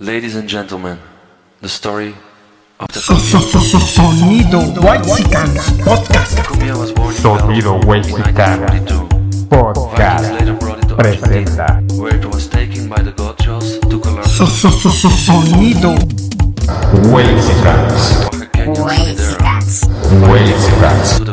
Ladies 0.00 0.34
and 0.34 0.48
gentlemen, 0.48 0.98
the 1.62 1.68
story 1.68 2.16
of 2.80 2.88
the 2.88 2.98
So- 2.98 3.14
so- 3.16 3.38
so- 3.38 3.60
so- 3.60 3.78
Sonido 3.78 4.58
Whitesicans 4.82 5.70
Podcast. 5.84 6.34
Cumbia 6.42 6.74
was 6.76 6.90
born 6.90 7.14
in 7.14 7.22
Sonido 7.22 7.78
Belgium 7.78 7.80
in 7.80 7.86
Whitesicans 7.86 8.58
1942. 8.58 9.06
Five 9.50 9.50
Podcast 9.50 10.34
presenta 10.96 11.80
Sonido 11.94 12.30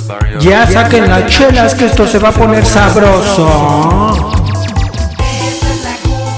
barrio. 0.08 0.40
Ya 0.40 0.68
saquen 0.68 1.10
las 1.10 1.26
chelas 1.26 1.74
que 1.74 1.86
esto 1.88 2.06
se 2.06 2.20
va 2.20 2.30
a 2.30 2.32
poner 2.32 2.64
sabroso. 2.64 3.48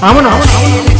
Vámonos. 0.00 0.93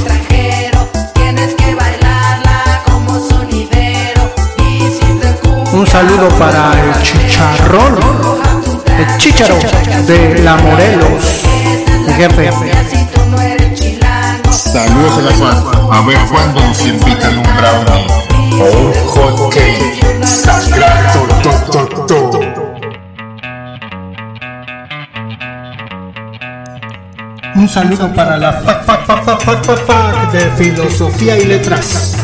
Un 5.84 5.90
saludo 5.90 6.30
para 6.38 6.72
el 6.80 7.02
chicharrón, 7.02 7.98
el 8.98 9.18
chicharo 9.18 9.58
de 10.06 10.38
la 10.42 10.56
Morelos, 10.56 11.42
mi 12.06 12.14
jefe. 12.14 12.50
Saludos 14.50 15.18
a 15.18 15.20
la 15.20 15.32
Juan. 15.34 15.62
A 15.92 16.00
ver 16.06 16.18
cuándo 16.30 16.60
nos 16.62 16.86
invitan 16.86 17.36
un 17.36 17.44
brownie 17.58 18.06
o 18.62 18.64
un 18.78 18.94
hot 19.08 19.52
cake. 19.52 20.24
Sagrado, 20.24 21.26
to, 21.42 21.86
to, 22.06 22.30
to. 22.30 22.40
Un 27.56 27.68
saludo 27.68 28.10
para 28.14 28.38
la 28.38 28.54
fac, 28.54 28.86
fac, 28.86 29.04
fac, 29.04 29.22
fac, 29.22 29.42
fac, 29.42 29.64
fac, 29.66 29.78
fac 29.86 30.32
de 30.32 30.50
filosofía 30.52 31.36
y 31.36 31.44
letras. 31.44 32.23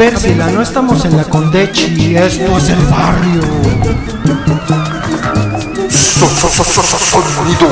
Ver, 0.00 0.18
si 0.18 0.34
la 0.34 0.50
no 0.50 0.62
estamos 0.62 1.04
en 1.04 1.14
la 1.14 1.24
Condechi, 1.24 2.16
esto 2.16 2.56
es 2.56 2.70
el 2.70 2.82
barrio. 2.86 3.42
So, 5.90 6.26
so, 6.26 6.48
so, 6.48 6.64
so, 6.64 6.82
so, 6.82 7.22
Sonido. 7.22 7.68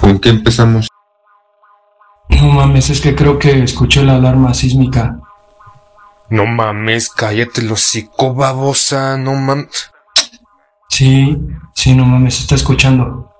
¿Con 0.00 0.20
qué 0.20 0.28
empezamos? 0.28 0.86
No 2.28 2.46
mames, 2.50 2.90
es 2.90 3.00
que 3.00 3.16
creo 3.16 3.36
que 3.40 3.64
escuché 3.64 4.04
la 4.04 4.14
alarma 4.14 4.54
sísmica. 4.54 5.18
No 6.28 6.46
mames, 6.46 7.10
cállate 7.10 7.62
los 7.62 7.82
hocico, 7.82 8.32
babosa, 8.32 9.16
no 9.16 9.34
mames. 9.34 9.89
Sí, 11.00 11.34
sí, 11.74 11.94
no 11.94 12.04
mames, 12.04 12.40
está 12.40 12.56
escuchando. 12.56 13.32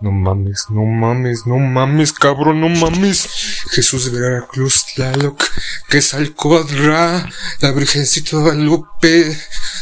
No 0.00 0.10
mames, 0.10 0.66
no 0.68 0.84
mames, 0.84 1.46
no 1.46 1.58
mames, 1.58 2.12
cabrón, 2.12 2.60
no 2.60 2.68
mames. 2.68 3.28
Jesús 3.70 4.10
de 4.10 4.18
Veracruz, 4.18 4.86
Tlaloc, 4.96 5.40
que 5.88 6.02
Salcodra, 6.02 7.30
la 7.60 7.70
Virgencita 7.70 8.38
de 8.38 8.42
Guadalupe. 8.42 9.38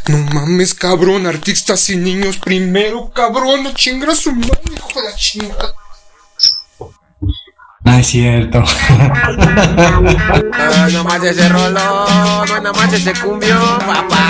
No 0.09 0.19
mames, 0.19 0.75
cabrón, 0.75 1.27
artistas 1.27 1.89
y 1.89 1.97
niños 1.97 2.37
primero, 2.37 3.11
cabrón, 3.15 3.65
no 3.65 3.73
chingra 3.73 4.15
su 4.15 4.31
madre, 4.33 4.61
hijo 4.77 4.91
de 4.95 5.05
la 5.09 5.17
chingada. 5.17 5.73
No 7.81 7.97
es 7.97 8.07
cierto. 8.07 8.59
no 10.93 11.05
más 11.05 11.25
ese 11.25 11.49
rolón, 11.49 12.63
no 12.63 12.73
más 12.75 12.93
ese 12.93 13.15
cumbio, 13.15 13.59
papá. 13.79 14.29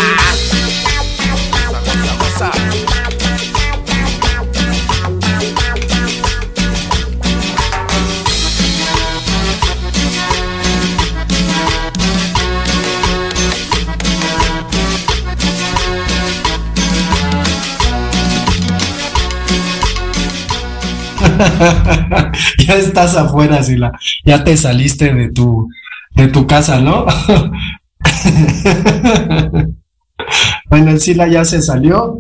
ya 22.67 22.77
estás 22.77 23.17
afuera, 23.17 23.63
Sila. 23.63 23.93
Ya 24.25 24.45
te 24.45 24.57
saliste 24.57 25.15
de 25.15 25.31
tu, 25.31 25.69
de 26.15 26.29
tu 26.29 26.47
casa, 26.47 26.81
¿no? 26.81 27.07
bueno, 30.71 30.99
Sila 30.99 31.29
ya 31.29 31.45
se 31.45 31.63
salió. 31.63 32.19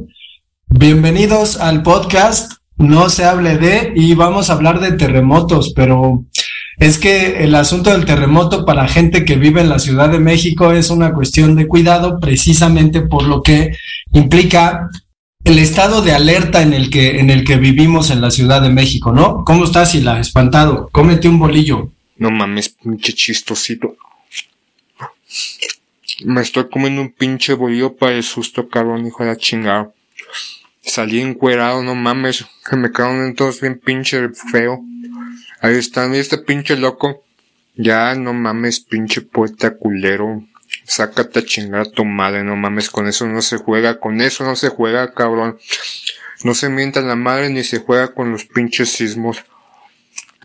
Bienvenidos 0.69 1.57
al 1.57 1.83
podcast 1.83 2.53
No 2.77 3.09
se 3.09 3.25
hable 3.25 3.57
de 3.57 3.93
y 3.97 4.15
vamos 4.15 4.51
a 4.51 4.53
hablar 4.53 4.81
de 4.81 4.93
terremotos, 4.93 5.73
pero 5.75 6.25
es 6.79 6.99
que 6.99 7.43
el 7.43 7.55
asunto 7.55 7.91
del 7.91 8.05
terremoto 8.05 8.65
para 8.65 8.87
gente 8.87 9.25
que 9.25 9.37
vive 9.37 9.61
en 9.61 9.69
la 9.69 9.81
Ciudad 9.81 10.11
de 10.11 10.21
México 10.21 10.73
es 10.73 10.91
una 10.91 11.13
cuestión 11.13 11.57
de 11.57 11.67
cuidado 11.67 12.21
precisamente 12.21 13.01
por 13.01 13.25
lo 13.25 13.43
que 13.43 13.73
implica 14.13 14.89
el 15.49 15.59
estado 15.59 16.03
de 16.03 16.13
alerta 16.13 16.61
en 16.61 16.75
el 16.75 16.91
que 16.91 17.21
en 17.21 17.31
el 17.31 17.43
que 17.43 17.57
vivimos 17.57 18.11
en 18.11 18.21
la 18.21 18.31
Ciudad 18.31 18.61
de 18.61 18.69
México, 18.69 19.13
¿no? 19.13 19.45
¿Cómo 19.47 19.65
estás, 19.65 19.93
Sila? 19.93 20.21
Espantado. 20.21 20.91
Cómete 20.93 21.27
un 21.27 21.39
bolillo. 21.39 21.91
No 22.19 22.31
mames, 22.31 22.69
pinche 22.69 23.15
chistosito. 23.15 23.97
Me 26.25 26.43
estoy 26.43 26.69
comiendo 26.69 27.01
un 27.01 27.13
pinche 27.13 27.55
bolillo 27.55 27.97
para 27.97 28.17
el 28.17 28.25
susto, 28.25 28.69
cabrón, 28.69 29.07
hijo 29.07 29.23
de 29.23 29.31
la 29.31 29.37
chingada. 29.37 29.91
Salí 30.83 31.21
encuerado, 31.21 31.83
no 31.83 31.95
mames, 31.95 32.45
que 32.69 32.77
me 32.77 32.93
quedaron 32.93 33.35
todos 33.35 33.63
bien 33.63 33.81
pinche 33.83 34.29
feo. 34.53 34.85
Ahí 35.63 35.77
está, 35.77 36.15
este 36.15 36.37
pinche 36.37 36.77
loco. 36.77 37.25
Ya, 37.75 38.15
no 38.15 38.35
mames, 38.35 38.81
pinche 38.81 39.23
poeta 39.23 39.77
culero. 39.79 40.45
Sácate 40.89 41.41
a 41.41 41.45
chingar 41.45 41.83
a 41.83 41.85
tu 41.85 42.07
madre, 42.07 42.43
no 42.45 42.57
mames, 42.57 42.89
con 42.89 43.07
eso 43.07 43.27
no 43.27 43.43
se 43.43 43.59
juega, 43.59 44.01
con 44.01 44.23
eso 44.23 44.43
no 44.43 44.57
se 44.57 44.71
juega, 44.71 45.13
cabrón. 45.13 45.59
No 46.45 46.55
se 46.55 46.71
mienta 46.71 47.03
la 47.03 47.15
madre 47.15 47.51
ni 47.51 47.63
se 47.63 47.81
juega 47.81 48.15
con 48.15 48.33
los 48.33 48.47
pinches 48.47 48.93
sismos. 48.93 49.45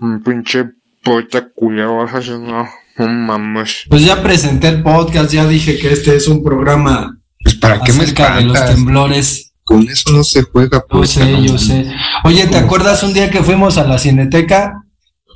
Un 0.01 0.21
pinche 0.21 0.65
poeta 1.01 1.47
culero, 1.55 2.05
no, 2.39 2.67
no 2.97 3.07
mames. 3.07 3.85
Pues 3.89 4.05
ya 4.05 4.21
presenté 4.21 4.67
el 4.67 4.83
podcast, 4.83 5.31
ya 5.31 5.47
dije 5.47 5.79
que 5.79 5.93
este 5.93 6.13
es 6.17 6.27
un 6.27 6.43
programa 6.43 7.17
Pues 7.41 7.55
para 7.55 7.79
qué 7.79 7.93
me 7.93 8.05
de 8.05 8.41
los 8.43 8.65
temblores. 8.65 9.53
Con 9.63 9.87
eso 9.87 10.11
no 10.11 10.25
se 10.25 10.43
juega, 10.43 10.79
Yo 10.79 10.87
pues. 10.89 11.11
sé, 11.11 11.41
yo 11.41 11.57
sé. 11.57 11.89
Oye, 12.25 12.47
¿te 12.47 12.57
acuerdas 12.57 13.01
un 13.01 13.13
día 13.13 13.31
que 13.31 13.43
fuimos 13.43 13.77
a 13.77 13.87
la 13.87 13.97
Cineteca 13.97 14.83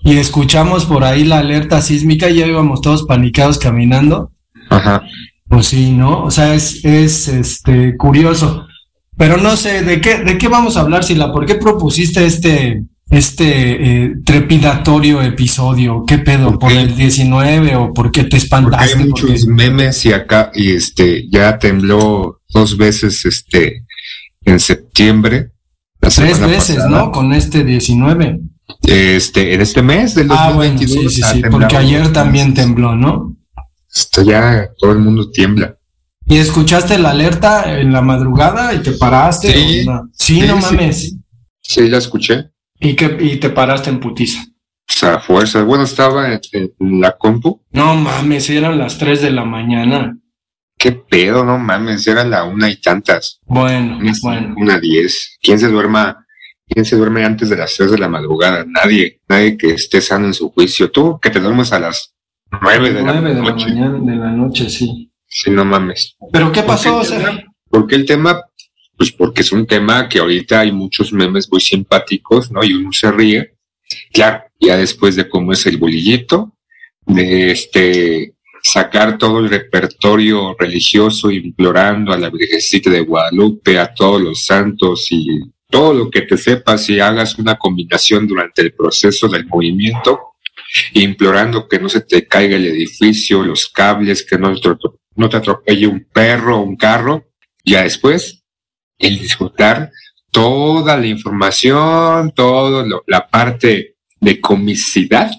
y 0.04 0.18
escuchamos 0.18 0.84
por 0.84 1.06
ahí 1.06 1.24
la 1.24 1.40
alerta 1.40 1.82
sísmica 1.82 2.30
y 2.30 2.40
ya 2.40 2.46
íbamos 2.46 2.82
todos 2.82 3.04
panicados 3.04 3.58
caminando? 3.58 4.34
Ajá. 4.70 5.04
Pues 5.48 5.68
sí, 5.68 5.92
¿no? 5.92 6.24
O 6.24 6.32
sea, 6.32 6.54
es, 6.54 6.84
es 6.84 7.28
este 7.28 7.96
curioso. 7.98 8.68
Pero 9.16 9.38
no 9.38 9.56
sé, 9.56 9.82
¿de 9.84 10.00
qué, 10.02 10.18
de 10.20 10.38
qué 10.38 10.48
vamos 10.48 10.78
a 10.78 10.82
hablar, 10.82 11.04
Sila? 11.04 11.32
¿Por 11.32 11.46
qué 11.46 11.56
propusiste 11.56 12.26
este, 12.26 12.84
este 13.10 14.04
eh, 14.04 14.14
trepidatorio 14.26 15.22
episodio? 15.24 16.04
¿Qué 16.06 16.20
pedo? 16.20 16.60
¿Por 16.60 16.72
el 16.72 16.96
19 16.96 17.76
o 17.78 17.94
por 17.94 18.12
qué 18.12 18.24
te 18.26 18.30
Porque 18.30 18.38
espantaste? 18.38 19.00
hay 19.00 19.10
¿Por 19.10 19.20
qué? 19.20 19.26
muchos 19.32 19.46
memes 19.48 20.06
y 20.06 20.14
acá, 20.14 20.52
y 20.54 20.72
este, 20.72 21.28
ya 21.32 21.58
tembló 21.58 22.42
dos 22.50 22.78
veces, 22.78 23.26
este, 23.26 23.86
en 24.44 24.60
septiembre. 24.60 25.52
Tres 26.00 26.40
veces, 26.40 26.76
pasada. 26.76 26.90
¿no? 26.90 27.12
Con 27.12 27.34
este 27.34 27.64
19. 27.64 28.40
Este, 28.84 29.54
en 29.54 29.62
este 29.62 29.82
mes 29.82 30.14
del 30.14 30.28
Ah, 30.30 30.52
bueno, 30.54 30.74
2022. 30.74 31.14
sí, 31.14 31.22
sí, 31.24 31.30
sí, 31.34 31.42
porque 31.50 31.78
ayer 31.78 32.12
también 32.14 32.54
tembló, 32.54 32.96
¿no? 32.96 33.36
Esto 33.98 34.22
ya 34.22 34.70
todo 34.78 34.92
el 34.92 35.00
mundo 35.00 35.32
tiembla. 35.32 35.76
¿Y 36.26 36.38
escuchaste 36.38 36.98
la 37.00 37.12
alerta 37.12 37.80
en 37.80 37.92
la 37.92 38.02
madrugada 38.02 38.74
y 38.74 38.80
te 38.80 38.92
paraste? 38.92 39.52
Sí. 39.54 39.88
o 39.88 39.92
no? 39.94 40.10
Sí, 40.14 40.42
Sí, 40.42 40.48
no 40.48 40.62
sí. 40.62 40.76
mames. 40.76 41.16
Sí, 41.62 41.88
la 41.90 41.98
escuché. 41.98 42.52
¿Y, 42.80 42.96
qué, 42.96 43.18
y 43.20 43.38
te 43.38 43.50
paraste 43.50 43.90
en 43.90 44.00
putiza. 44.00 44.42
O 44.90 44.94
sea, 44.94 45.20
fuerza. 45.20 45.64
Bueno, 45.64 45.84
estaba 45.86 46.32
en, 46.34 46.40
en 46.54 47.02
la 47.02 47.18
compu. 47.18 47.62
No 47.72 47.96
mames, 47.96 48.50
eran 48.50 48.78
las 48.78 48.98
3 48.98 49.22
de 49.22 49.32
la 49.32 49.46
mañana. 49.46 50.18
¿Qué 50.78 50.92
pedo? 50.92 51.44
No 51.44 51.58
mames, 51.58 52.06
era 52.06 52.24
la 52.24 52.44
una 52.44 52.70
y 52.70 52.80
tantas. 52.80 53.40
Bueno, 53.46 53.98
Una, 53.98 54.14
bueno. 54.22 54.54
una 54.58 54.80
diez. 54.80 55.38
¿Quién 55.42 55.58
se 55.60 55.70
duerma? 55.70 56.24
¿Quién 56.70 56.86
se 56.86 56.98
duerme 56.98 57.24
antes 57.26 57.50
de 57.50 57.56
las 57.58 57.74
tres 57.76 57.90
de 57.92 57.98
la 57.98 58.10
madrugada? 58.10 58.64
Nadie. 58.68 59.22
Nadie 59.28 59.58
que 59.58 59.72
esté 59.72 60.02
sano 60.02 60.28
en 60.28 60.34
su 60.34 60.50
juicio. 60.52 60.92
Tú 60.92 61.18
que 61.22 61.30
te 61.30 61.40
duermes 61.40 61.72
a 61.74 61.80
las 61.80 62.14
nueve 62.62 62.94
de 62.94 63.04
la 63.04 63.14
noche. 63.42 63.66
mañana, 63.68 64.00
de 64.00 64.16
la 64.18 64.32
noche, 64.32 64.70
sí. 64.70 65.12
Sí, 65.28 65.50
no 65.52 65.66
mames. 65.66 66.16
¿Pero 66.32 66.52
qué 66.52 66.64
pasó, 66.64 66.94
Porque 66.98 67.02
el 67.04 67.08
Sergio? 67.08 67.28
tema- 67.40 67.54
¿Por 67.70 67.88
qué 67.88 67.96
el 67.96 68.06
tema? 68.06 68.42
Pues 68.98 69.12
porque 69.12 69.42
es 69.42 69.52
un 69.52 69.68
tema 69.68 70.08
que 70.10 70.20
ahorita 70.20 70.62
hay 70.62 70.72
muchos 70.72 71.12
memes 71.14 71.48
muy 71.52 71.62
simpáticos, 71.62 72.52
¿no? 72.52 72.64
Y 72.64 72.74
uno 72.74 72.92
se 72.92 73.12
ríe. 73.12 73.54
Claro, 74.12 74.44
ya 74.60 74.78
después 74.78 75.16
de 75.16 75.30
cómo 75.30 75.52
es 75.54 75.66
el 75.68 75.78
bolillito, 75.78 76.54
de 77.06 77.52
este 77.52 78.34
sacar 78.64 79.18
todo 79.18 79.40
el 79.40 79.50
repertorio 79.50 80.56
religioso 80.58 81.30
implorando 81.32 82.12
a 82.12 82.18
la 82.18 82.30
Virgencita 82.30 82.90
de 82.90 83.02
Guadalupe, 83.02 83.80
a 83.80 83.94
todos 83.94 84.22
los 84.22 84.44
santos 84.46 85.08
y 85.12 85.28
todo 85.70 85.94
lo 85.94 86.10
que 86.10 86.22
te 86.24 86.38
sepas 86.38 86.90
y 86.90 87.00
hagas 87.00 87.38
una 87.38 87.56
combinación 87.58 88.28
durante 88.28 88.62
el 88.64 88.74
proceso 88.74 89.28
del 89.28 89.46
movimiento, 89.46 90.20
implorando 90.94 91.68
que 91.68 91.80
no 91.80 91.90
se 91.90 92.02
te 92.02 92.28
caiga 92.28 92.56
el 92.56 92.66
edificio, 92.66 93.44
los 93.44 93.68
cables, 93.68 94.26
que 94.26 94.38
no 94.38 94.60
te, 94.60 94.70
no 95.16 95.30
te 95.30 95.38
atropelle 95.38 95.88
un 95.88 96.08
perro 96.12 96.58
o 96.58 96.64
un 96.64 96.76
carro. 96.76 97.28
Ya 97.64 97.84
después, 97.84 98.44
el 98.98 99.20
disfrutar 99.20 99.92
toda 100.32 100.98
la 100.98 101.08
información, 101.08 102.32
toda 102.32 102.86
la 103.06 103.28
parte 103.28 103.96
de 104.20 104.42
comicidad 104.42 105.32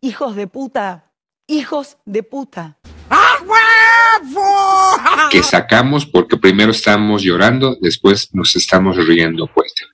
Hijos 0.00 0.36
de 0.36 0.46
puta, 0.46 1.10
hijos 1.48 1.98
de 2.04 2.22
puta. 2.22 2.78
que 5.32 5.42
sacamos 5.42 6.06
porque 6.06 6.36
primero 6.36 6.70
estamos 6.70 7.22
llorando, 7.22 7.76
después 7.80 8.32
nos 8.32 8.54
estamos 8.54 8.96
riendo 8.96 9.48
fuerte. 9.48 9.86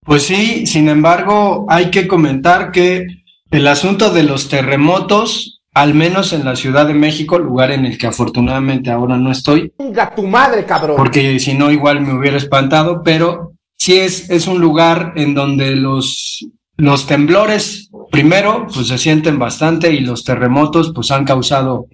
Pues 0.00 0.24
sí, 0.24 0.66
sin 0.66 0.88
embargo, 0.88 1.66
hay 1.68 1.92
que 1.92 2.08
comentar 2.08 2.72
que 2.72 3.06
el 3.50 3.66
asunto 3.66 4.10
de 4.10 4.22
los 4.22 4.48
terremotos, 4.48 5.60
al 5.74 5.94
menos 5.94 6.32
en 6.32 6.44
la 6.44 6.56
Ciudad 6.56 6.86
de 6.86 6.94
México, 6.94 7.38
lugar 7.38 7.70
en 7.72 7.84
el 7.84 7.98
que 7.98 8.06
afortunadamente 8.06 8.90
ahora 8.90 9.16
no 9.16 9.30
estoy, 9.30 9.72
Venga, 9.78 10.14
tu 10.14 10.22
madre, 10.26 10.64
cabrón. 10.64 10.96
porque 10.96 11.38
si 11.40 11.54
no 11.54 11.70
igual 11.70 12.00
me 12.00 12.14
hubiera 12.14 12.36
espantado, 12.36 13.02
pero 13.02 13.52
sí 13.76 13.96
es, 13.96 14.30
es 14.30 14.46
un 14.46 14.60
lugar 14.60 15.12
en 15.16 15.34
donde 15.34 15.74
los, 15.76 16.46
los 16.76 17.06
temblores, 17.06 17.90
primero, 18.10 18.66
pues 18.72 18.88
se 18.88 18.98
sienten 18.98 19.38
bastante 19.38 19.92
y 19.92 20.00
los 20.00 20.24
terremotos, 20.24 20.92
pues 20.94 21.10
han 21.10 21.24
causado 21.24 21.86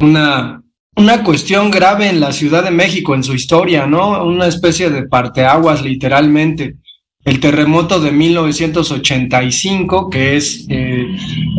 una, 0.00 0.62
una 0.96 1.22
cuestión 1.24 1.70
grave 1.70 2.08
en 2.08 2.20
la 2.20 2.32
Ciudad 2.32 2.64
de 2.64 2.70
México, 2.70 3.14
en 3.14 3.22
su 3.24 3.34
historia, 3.34 3.86
¿no? 3.86 4.24
Una 4.24 4.46
especie 4.46 4.90
de 4.90 5.04
parteaguas, 5.04 5.82
literalmente. 5.82 6.76
El 7.28 7.40
terremoto 7.40 8.00
de 8.00 8.10
1985, 8.10 10.08
que 10.08 10.38
es, 10.38 10.64
eh, 10.70 11.06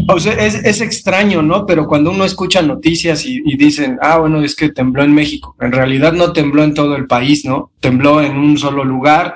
o 0.07 0.19
sea, 0.19 0.33
es, 0.33 0.55
es 0.55 0.81
extraño, 0.81 1.43
¿no? 1.43 1.67
Pero 1.67 1.85
cuando 1.85 2.09
uno 2.09 2.25
escucha 2.25 2.63
noticias 2.63 3.23
y, 3.23 3.39
dicen, 3.55 3.99
ah, 4.01 4.17
bueno, 4.17 4.41
es 4.41 4.55
que 4.55 4.69
tembló 4.69 5.03
en 5.03 5.13
México, 5.13 5.55
en 5.61 5.71
realidad 5.71 6.13
no 6.13 6.33
tembló 6.33 6.63
en 6.63 6.73
todo 6.73 6.95
el 6.95 7.05
país, 7.05 7.45
¿no? 7.45 7.71
Tembló 7.81 8.23
en 8.23 8.35
un 8.35 8.57
solo 8.57 8.83
lugar, 8.83 9.35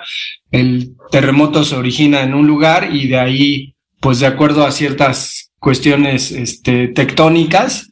el 0.49 0.95
terremoto 1.11 1.63
se 1.63 1.75
origina 1.75 2.23
en 2.23 2.33
un 2.33 2.47
lugar 2.47 2.89
y 2.91 3.09
de 3.09 3.19
ahí, 3.19 3.75
pues 3.99 4.19
de 4.19 4.25
acuerdo 4.25 4.65
a 4.65 4.71
ciertas 4.71 5.51
cuestiones 5.59 6.31
este, 6.31 6.87
tectónicas, 6.87 7.91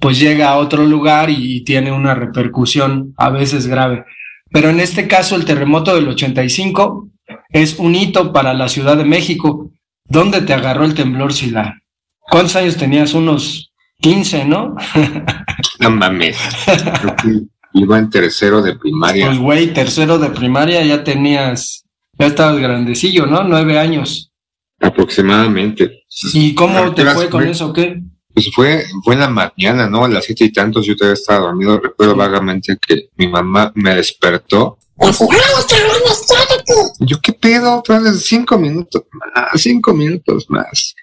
pues 0.00 0.18
llega 0.18 0.48
a 0.48 0.56
otro 0.56 0.86
lugar 0.86 1.28
y 1.28 1.62
tiene 1.64 1.92
una 1.92 2.14
repercusión 2.14 3.12
a 3.18 3.28
veces 3.28 3.66
grave. 3.66 4.06
Pero 4.50 4.70
en 4.70 4.80
este 4.80 5.06
caso, 5.06 5.36
el 5.36 5.44
terremoto 5.44 5.94
del 5.94 6.08
85 6.08 7.10
es 7.50 7.78
un 7.78 7.94
hito 7.94 8.32
para 8.32 8.54
la 8.54 8.68
Ciudad 8.68 8.96
de 8.96 9.04
México. 9.04 9.70
¿Dónde 10.04 10.42
te 10.42 10.52
agarró 10.52 10.84
el 10.84 10.94
temblor, 10.94 11.32
Sila? 11.32 11.78
¿Cuántos 12.30 12.56
años 12.56 12.76
tenías? 12.76 13.14
Unos 13.14 13.72
15, 14.00 14.44
¿no? 14.44 14.74
No 15.80 15.90
mames. 15.90 16.36
Iba 17.74 17.98
en 17.98 18.10
tercero 18.10 18.60
de 18.60 18.76
primaria. 18.76 19.26
Pues, 19.26 19.38
güey, 19.38 19.72
tercero 19.72 20.18
de 20.18 20.28
primaria 20.30 20.84
ya 20.84 21.02
tenías, 21.02 21.84
ya 22.18 22.26
estabas 22.26 22.58
grandecillo, 22.58 23.26
¿no? 23.26 23.44
Nueve 23.44 23.78
años. 23.78 24.30
aproximadamente. 24.80 26.04
¿Y 26.34 26.54
cómo 26.54 26.92
te 26.92 27.06
fue 27.06 27.30
con 27.30 27.46
eso? 27.46 27.72
¿Qué? 27.72 28.02
Pues 28.34 28.50
fue, 28.54 28.84
fue 29.04 29.14
en 29.14 29.20
la 29.20 29.28
mañana, 29.28 29.88
¿no? 29.88 30.04
A 30.04 30.08
las 30.08 30.24
siete 30.24 30.44
y 30.44 30.52
tantos 30.52 30.86
yo 30.86 30.96
todavía 30.96 31.14
estaba 31.14 31.40
dormido. 31.46 31.78
Recuerdo 31.78 32.16
vagamente 32.16 32.76
que 32.86 33.08
mi 33.16 33.28
mamá 33.28 33.72
me 33.74 33.94
despertó. 33.94 34.78
Yo, 37.00 37.20
¿qué 37.20 37.32
pedo? 37.32 37.78
Otra 37.78 37.98
vez 37.98 38.24
cinco 38.24 38.58
minutos 38.58 39.02
más, 39.12 39.60
cinco 39.60 39.92
minutos 39.92 40.46
más. 40.48 40.94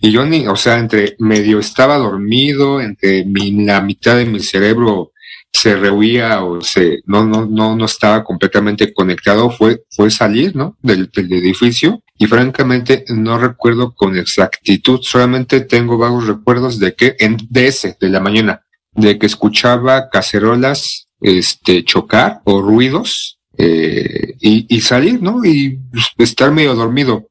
Y 0.00 0.10
yo 0.10 0.26
ni, 0.26 0.46
o 0.48 0.56
sea, 0.56 0.78
entre 0.78 1.14
medio 1.18 1.60
estaba 1.60 1.96
dormido, 1.96 2.80
entre 2.80 3.24
mi, 3.24 3.64
la 3.64 3.80
mitad 3.80 4.16
de 4.16 4.26
mi 4.26 4.40
cerebro 4.40 5.12
se 5.52 5.76
rehuía 5.76 6.42
o 6.44 6.60
se, 6.62 7.02
no, 7.06 7.24
no, 7.24 7.46
no, 7.46 7.76
no 7.76 7.84
estaba 7.84 8.24
completamente 8.24 8.92
conectado, 8.92 9.50
fue, 9.50 9.84
fue 9.90 10.10
salir, 10.10 10.56
¿no? 10.56 10.76
Del, 10.80 11.10
del 11.10 11.32
edificio. 11.32 12.02
Y 12.18 12.26
francamente 12.26 13.04
no 13.08 13.38
recuerdo 13.38 13.94
con 13.94 14.16
exactitud, 14.16 15.00
solamente 15.02 15.60
tengo 15.60 15.98
vagos 15.98 16.26
recuerdos 16.26 16.78
de 16.78 16.94
que, 16.94 17.16
en, 17.18 17.36
de 17.50 17.66
ese, 17.66 17.96
de 18.00 18.08
la 18.08 18.20
mañana, 18.20 18.64
de 18.92 19.18
que 19.18 19.26
escuchaba 19.26 20.08
cacerolas, 20.10 21.08
este, 21.22 21.84
chocar 21.84 22.40
o 22.44 22.60
ruidos, 22.60 23.38
eh, 23.58 24.34
y, 24.40 24.66
y 24.74 24.80
salir, 24.80 25.22
¿no? 25.22 25.44
Y 25.44 25.78
pues, 25.92 26.30
estar 26.30 26.50
medio 26.50 26.74
dormido 26.74 27.28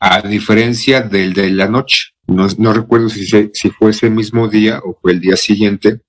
a 0.00 0.22
diferencia 0.22 1.02
del 1.02 1.32
de 1.34 1.50
la 1.50 1.68
noche. 1.68 2.10
No, 2.26 2.46
no 2.58 2.72
recuerdo 2.72 3.08
si, 3.08 3.26
se- 3.26 3.50
si 3.52 3.70
fue 3.70 3.90
ese 3.90 4.08
mismo 4.08 4.48
día 4.48 4.80
o 4.84 4.98
fue 5.02 5.12
el 5.12 5.20
día 5.20 5.36
siguiente, 5.36 6.00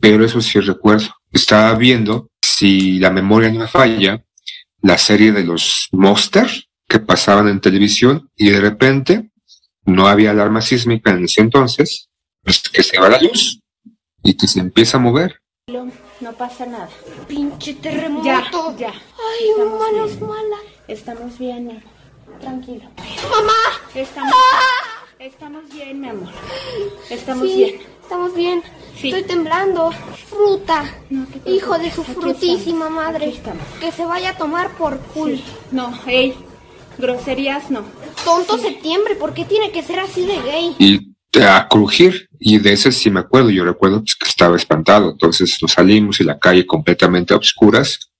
pero 0.00 0.24
eso 0.24 0.40
sí 0.40 0.58
recuerdo. 0.60 1.08
Estaba 1.32 1.74
viendo, 1.76 2.30
si 2.42 2.98
la 2.98 3.10
memoria 3.10 3.50
no 3.50 3.60
me 3.60 3.68
falla, 3.68 4.24
la 4.82 4.98
serie 4.98 5.32
de 5.32 5.44
los 5.44 5.88
Monster 5.92 6.48
que 6.88 6.98
pasaban 6.98 7.48
en 7.48 7.60
televisión 7.60 8.28
y 8.36 8.50
de 8.50 8.60
repente 8.60 9.30
no 9.84 10.06
había 10.08 10.30
alarma 10.32 10.60
sísmica 10.60 11.10
en 11.12 11.24
ese 11.24 11.40
entonces, 11.40 12.08
pues 12.42 12.60
que 12.60 12.82
se 12.82 12.98
va 12.98 13.08
la 13.08 13.20
luz 13.20 13.60
y 14.22 14.34
que 14.34 14.46
se 14.48 14.60
empieza 14.60 14.96
a 14.98 15.00
mover. 15.00 15.40
Pasa 16.36 16.66
nada. 16.66 16.88
Pinche 17.26 17.74
terremoto. 17.74 18.24
Ya, 18.26 18.42
ya. 18.78 18.88
Ay, 18.90 19.64
manos 19.64 20.16
bien. 20.16 20.28
malas. 20.28 20.60
Estamos 20.88 21.38
bien, 21.38 21.64
mi 21.66 21.70
amor. 21.72 21.82
Tranquilo. 22.40 22.84
Mamá. 23.30 23.52
Estamos, 23.94 24.34
estamos 25.18 25.68
bien, 25.72 26.00
mi 26.00 26.08
amor. 26.08 26.28
Estamos 27.10 27.48
Sí, 27.48 27.56
bien. 27.56 27.80
Estamos 28.02 28.34
bien. 28.34 28.62
Sí. 28.96 29.08
Estoy 29.08 29.22
temblando. 29.24 29.90
Fruta. 30.28 30.84
No 31.10 31.26
te. 31.26 31.50
Hijo 31.50 31.78
de 31.78 31.90
su 31.90 32.02
Aquí 32.02 32.12
frutísima 32.14 32.86
estamos, 32.86 32.90
madre. 32.90 33.26
aquí 33.26 33.36
estamos. 33.36 33.62
Que 33.80 33.92
se 33.92 34.04
vaya 34.04 34.30
a 34.30 34.36
tomar 34.36 34.70
por 34.76 34.98
cool. 35.14 35.36
Sí. 35.36 35.44
No, 35.72 35.92
ey. 36.06 36.34
Groserías 36.98 37.70
no. 37.70 37.82
Tonto 38.24 38.58
septiembre, 38.58 39.14
¿por 39.14 39.32
qué 39.32 39.44
tiene 39.44 39.70
que 39.70 39.82
ser 39.82 40.00
así 40.00 40.26
de 40.26 40.40
gay? 40.42 41.14
A 41.44 41.68
crujir. 41.68 42.28
Y 42.40 42.58
de 42.58 42.72
ese 42.72 42.92
sí 42.92 43.10
me 43.10 43.20
acuerdo. 43.20 43.50
Yo 43.50 43.64
recuerdo 43.64 44.00
pues, 44.00 44.16
que 44.16 44.28
estaba 44.28 44.56
espantado. 44.56 45.10
Entonces 45.10 45.58
nos 45.60 45.72
salimos 45.72 46.20
y 46.20 46.24
la 46.24 46.38
calle 46.38 46.66
completamente 46.66 47.34
a 47.34 47.36
obscuras 47.36 48.10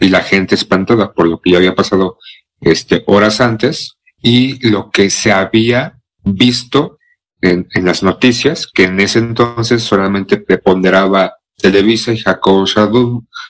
y 0.00 0.08
la 0.08 0.22
gente 0.22 0.54
espantada 0.54 1.12
por 1.12 1.26
lo 1.26 1.40
que 1.40 1.50
ya 1.50 1.58
había 1.58 1.74
pasado 1.74 2.18
este, 2.60 3.02
horas 3.06 3.40
antes 3.40 3.96
y 4.22 4.68
lo 4.68 4.90
que 4.90 5.10
se 5.10 5.32
había 5.32 5.98
visto 6.22 6.98
en, 7.40 7.68
en 7.72 7.84
las 7.84 8.02
noticias, 8.02 8.66
que 8.72 8.84
en 8.84 9.00
ese 9.00 9.18
entonces 9.18 9.82
solamente 9.82 10.38
preponderaba 10.38 11.34
Televisa 11.56 12.12
y 12.12 12.18
Jacobo 12.18 12.64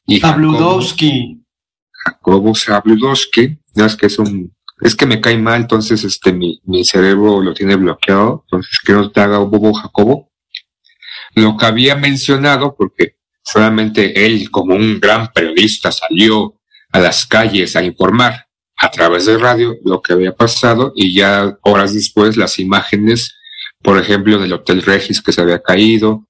y 0.06 0.20
Jacobo. 0.20 0.82
Jacobo 2.04 2.54
Zabludowski, 2.54 3.58
no 3.74 3.86
es 3.86 3.96
que 3.96 4.06
es 4.06 4.18
un, 4.18 4.53
es 4.80 4.96
que 4.96 5.06
me 5.06 5.20
cae 5.20 5.38
mal, 5.38 5.62
entonces 5.62 6.04
este 6.04 6.32
mi, 6.32 6.60
mi 6.64 6.84
cerebro 6.84 7.40
lo 7.40 7.54
tiene 7.54 7.76
bloqueado, 7.76 8.44
entonces 8.46 8.78
que 8.84 8.92
no 8.92 9.10
te 9.10 9.20
haga 9.20 9.38
bobo 9.38 9.72
Jacobo. 9.72 10.30
Lo 11.34 11.56
que 11.56 11.66
había 11.66 11.96
mencionado, 11.96 12.74
porque 12.76 13.16
solamente 13.42 14.26
él 14.26 14.50
como 14.50 14.74
un 14.74 15.00
gran 15.00 15.32
periodista 15.32 15.92
salió 15.92 16.60
a 16.92 17.00
las 17.00 17.26
calles 17.26 17.76
a 17.76 17.82
informar 17.82 18.46
a 18.76 18.90
través 18.90 19.26
de 19.26 19.38
radio 19.38 19.76
lo 19.84 20.02
que 20.02 20.12
había 20.12 20.34
pasado 20.34 20.92
y 20.94 21.14
ya 21.14 21.56
horas 21.62 21.94
después 21.94 22.36
las 22.36 22.58
imágenes, 22.58 23.34
por 23.82 23.98
ejemplo, 23.98 24.38
del 24.38 24.52
Hotel 24.52 24.82
Regis 24.82 25.22
que 25.22 25.32
se 25.32 25.40
había 25.40 25.62
caído 25.62 26.26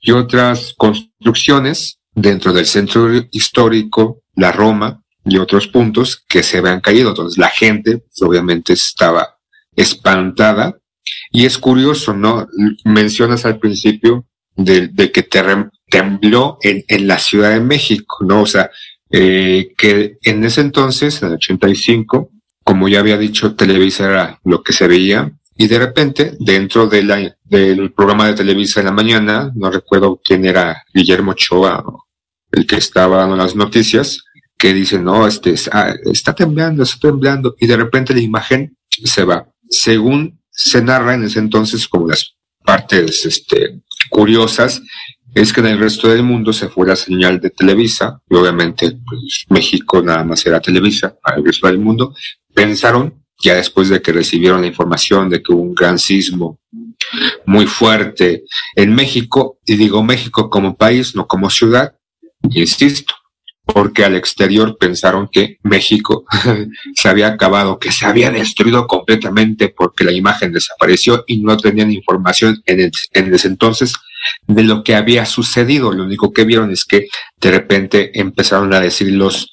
y 0.00 0.12
otras 0.12 0.74
construcciones 0.76 1.98
dentro 2.14 2.52
del 2.52 2.66
centro 2.66 3.10
histórico, 3.30 4.22
la 4.34 4.52
Roma 4.52 5.02
y 5.26 5.38
otros 5.38 5.66
puntos 5.68 6.24
que 6.28 6.42
se 6.42 6.58
habían 6.58 6.80
caído. 6.80 7.10
Entonces 7.10 7.38
la 7.38 7.50
gente 7.50 7.98
pues, 7.98 8.22
obviamente 8.22 8.72
estaba 8.72 9.36
espantada 9.74 10.78
y 11.30 11.44
es 11.44 11.58
curioso, 11.58 12.14
¿no? 12.14 12.46
Mencionas 12.84 13.44
al 13.44 13.58
principio 13.58 14.26
de, 14.56 14.90
que 15.12 15.28
tembló 15.90 16.58
en, 16.62 16.84
en 16.88 17.06
la 17.06 17.18
Ciudad 17.18 17.50
de 17.50 17.60
México, 17.60 18.18
¿no? 18.24 18.42
O 18.42 18.46
sea, 18.46 18.70
eh, 19.10 19.72
que 19.76 20.18
en 20.22 20.44
ese 20.44 20.60
entonces, 20.60 21.22
en 21.22 21.28
el 21.28 21.34
85, 21.34 22.30
como 22.64 22.88
ya 22.88 23.00
había 23.00 23.18
dicho, 23.18 23.54
Televisa 23.54 24.06
era 24.08 24.40
lo 24.44 24.62
que 24.62 24.72
se 24.72 24.88
veía, 24.88 25.32
y 25.56 25.68
de 25.68 25.78
repente, 25.78 26.36
dentro 26.38 26.86
del 26.86 27.92
programa 27.96 28.26
de 28.26 28.34
Televisa 28.34 28.80
en 28.80 28.86
la 28.86 28.92
mañana, 28.92 29.52
no 29.54 29.70
recuerdo 29.70 30.20
quién 30.22 30.44
era 30.44 30.82
Guillermo 30.92 31.32
Choa, 31.32 31.82
el 32.52 32.66
que 32.66 32.76
estaba 32.76 33.18
dando 33.18 33.36
las 33.36 33.56
noticias, 33.56 34.22
que 34.58 34.72
dice, 34.72 34.98
no, 34.98 35.26
este, 35.26 35.54
ah, 35.72 35.94
está 36.04 36.34
temblando, 36.34 36.82
está 36.82 37.08
temblando, 37.08 37.54
y 37.58 37.66
de 37.66 37.76
repente 37.76 38.14
la 38.14 38.20
imagen 38.20 38.76
se 38.88 39.24
va. 39.24 39.48
Según 39.68 40.40
se 40.50 40.82
narra 40.82 41.14
en 41.14 41.24
ese 41.24 41.38
entonces, 41.38 41.86
como 41.86 42.08
las 42.08 42.36
partes 42.64 43.26
este, 43.26 43.82
curiosas, 44.08 44.82
es 45.34 45.52
que 45.52 45.60
en 45.60 45.66
el 45.66 45.78
resto 45.78 46.08
del 46.08 46.22
mundo 46.22 46.52
se 46.52 46.68
fue 46.68 46.86
la 46.86 46.96
señal 46.96 47.38
de 47.40 47.50
Televisa, 47.50 48.20
y 48.28 48.34
obviamente 48.34 48.98
pues, 49.06 49.44
México 49.50 50.00
nada 50.02 50.24
más 50.24 50.44
era 50.46 50.60
Televisa, 50.60 51.14
para 51.22 51.36
el 51.36 51.44
resto 51.44 51.66
del 51.66 51.78
mundo, 51.78 52.14
pensaron, 52.54 53.22
ya 53.38 53.54
después 53.54 53.90
de 53.90 54.00
que 54.00 54.12
recibieron 54.12 54.62
la 54.62 54.66
información 54.66 55.28
de 55.28 55.42
que 55.42 55.52
hubo 55.52 55.60
un 55.60 55.74
gran 55.74 55.98
sismo 55.98 56.58
muy 57.44 57.66
fuerte 57.66 58.44
en 58.74 58.94
México, 58.94 59.58
y 59.66 59.76
digo 59.76 60.02
México 60.02 60.48
como 60.48 60.74
país, 60.74 61.14
no 61.14 61.26
como 61.26 61.50
ciudad, 61.50 61.94
insisto, 62.50 63.14
porque 63.66 64.04
al 64.04 64.14
exterior 64.14 64.78
pensaron 64.78 65.28
que 65.30 65.58
México 65.62 66.24
se 66.94 67.08
había 67.08 67.26
acabado, 67.26 67.78
que 67.78 67.90
se 67.90 68.06
había 68.06 68.30
destruido 68.30 68.86
completamente 68.86 69.68
porque 69.68 70.04
la 70.04 70.12
imagen 70.12 70.52
desapareció 70.52 71.24
y 71.26 71.42
no 71.42 71.56
tenían 71.56 71.90
información 71.90 72.62
en, 72.64 72.80
el, 72.80 72.92
en 73.12 73.34
ese 73.34 73.48
entonces 73.48 73.92
de 74.46 74.62
lo 74.62 74.84
que 74.84 74.94
había 74.94 75.26
sucedido. 75.26 75.92
Lo 75.92 76.04
único 76.04 76.32
que 76.32 76.44
vieron 76.44 76.70
es 76.70 76.84
que 76.84 77.08
de 77.40 77.50
repente 77.50 78.18
empezaron 78.18 78.72
a 78.72 78.80
decir 78.80 79.12
los 79.12 79.50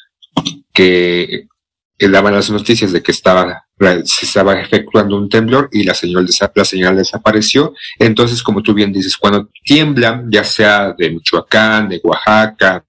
que, 0.72 1.48
daban 2.00 2.34
las 2.34 2.50
noticias 2.50 2.92
de 2.92 3.02
que 3.02 3.12
estaba 3.12 3.66
se 4.06 4.26
estaba 4.26 4.60
efectuando 4.62 5.18
un 5.18 5.28
temblor 5.28 5.70
y 5.72 5.84
la 5.84 5.94
señal, 5.94 6.28
la 6.56 6.66
señal 6.66 6.96
desapareció. 6.96 7.74
Entonces, 8.00 8.42
como 8.42 8.62
tú 8.62 8.74
bien 8.74 8.94
dices, 8.94 9.18
cuando 9.18 9.50
tiembla, 9.64 10.24
ya 10.30 10.44
sea 10.44 10.94
de 10.98 11.10
Michoacán, 11.10 11.90
de 11.90 12.00
Oaxaca, 12.04 12.86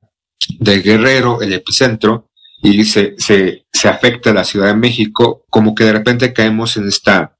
de 0.58 0.80
Guerrero, 0.80 1.40
el 1.40 1.52
epicentro, 1.52 2.30
y 2.62 2.84
se, 2.84 3.14
se, 3.18 3.66
se 3.72 3.88
afecta 3.88 4.30
a 4.30 4.34
la 4.34 4.44
Ciudad 4.44 4.68
de 4.68 4.76
México, 4.76 5.44
como 5.50 5.74
que 5.74 5.84
de 5.84 5.92
repente 5.92 6.32
caemos 6.32 6.76
en 6.76 6.88
esta 6.88 7.36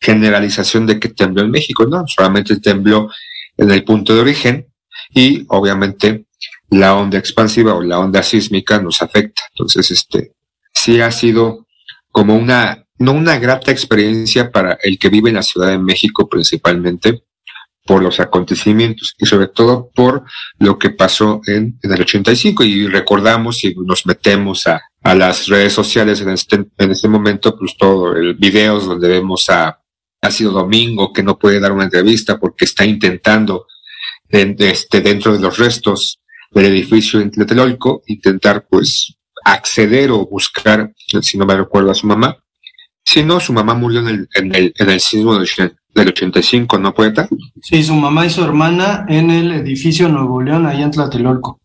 generalización 0.00 0.86
de 0.86 0.98
que 0.98 1.08
tembló 1.08 1.42
en 1.42 1.50
México, 1.50 1.86
no, 1.86 2.04
solamente 2.06 2.58
tembló 2.60 3.10
en 3.56 3.70
el 3.70 3.84
punto 3.84 4.14
de 4.14 4.20
origen 4.20 4.66
y 5.14 5.44
obviamente 5.48 6.26
la 6.70 6.94
onda 6.96 7.18
expansiva 7.18 7.74
o 7.74 7.82
la 7.82 7.98
onda 7.98 8.22
sísmica 8.22 8.80
nos 8.80 9.02
afecta. 9.02 9.42
Entonces, 9.52 9.90
este, 9.90 10.32
sí 10.72 11.00
ha 11.00 11.10
sido 11.10 11.66
como 12.10 12.34
una, 12.34 12.86
no 12.98 13.12
una 13.12 13.38
grata 13.38 13.70
experiencia 13.70 14.50
para 14.50 14.78
el 14.82 14.98
que 14.98 15.08
vive 15.08 15.30
en 15.30 15.36
la 15.36 15.42
Ciudad 15.42 15.68
de 15.68 15.78
México 15.78 16.28
principalmente, 16.28 17.22
por 17.86 18.02
los 18.02 18.20
acontecimientos 18.20 19.14
y 19.18 19.26
sobre 19.26 19.48
todo 19.48 19.90
por 19.94 20.24
lo 20.58 20.78
que 20.78 20.90
pasó 20.90 21.40
en, 21.46 21.78
en 21.82 21.92
el 21.92 22.00
85 22.00 22.64
y 22.64 22.88
recordamos 22.88 23.64
y 23.64 23.74
nos 23.74 24.06
metemos 24.06 24.66
a, 24.66 24.82
a 25.02 25.14
las 25.14 25.46
redes 25.46 25.72
sociales 25.72 26.20
en 26.20 26.30
este, 26.30 26.66
en 26.76 26.90
este 26.90 27.08
momento, 27.08 27.56
pues 27.56 27.76
todo 27.76 28.16
el 28.16 28.34
videos 28.34 28.86
donde 28.86 29.08
vemos 29.08 29.48
a 29.48 29.80
sido 30.30 30.52
Domingo 30.52 31.12
que 31.12 31.22
no 31.22 31.38
puede 31.38 31.60
dar 31.60 31.72
una 31.72 31.84
entrevista 31.84 32.38
porque 32.38 32.64
está 32.64 32.84
intentando 32.84 33.66
de, 34.28 34.46
de 34.54 34.70
este, 34.70 35.00
dentro 35.00 35.32
de 35.32 35.40
los 35.40 35.58
restos 35.58 36.20
del 36.50 36.66
edificio 36.66 37.20
en 37.20 37.30
Tlatelolco 37.30 38.02
intentar 38.06 38.66
pues 38.68 39.16
acceder 39.44 40.10
o 40.10 40.26
buscar, 40.26 40.92
si 41.22 41.38
no 41.38 41.46
me 41.46 41.56
recuerdo 41.56 41.90
a 41.90 41.94
su 41.94 42.06
mamá, 42.06 42.36
si 43.04 43.22
no, 43.22 43.38
su 43.38 43.52
mamá 43.52 43.74
murió 43.74 44.00
en 44.00 44.08
el, 44.08 44.28
en 44.34 44.54
el, 44.54 44.74
en 44.76 44.90
el 44.90 45.00
sismo 45.00 45.38
del, 45.38 45.48
del 45.96 46.08
85, 46.08 46.78
¿no, 46.78 46.94
poeta? 46.94 47.28
Sí, 47.62 47.82
su 47.82 47.94
mamá 47.94 48.26
y 48.26 48.30
su 48.30 48.44
hermana 48.44 49.06
en 49.08 49.30
el 49.30 49.50
edificio 49.52 50.08
Nuevo 50.08 50.42
León, 50.42 50.66
ahí 50.66 50.82
en 50.82 50.90
Tlatelolco. 50.90 51.60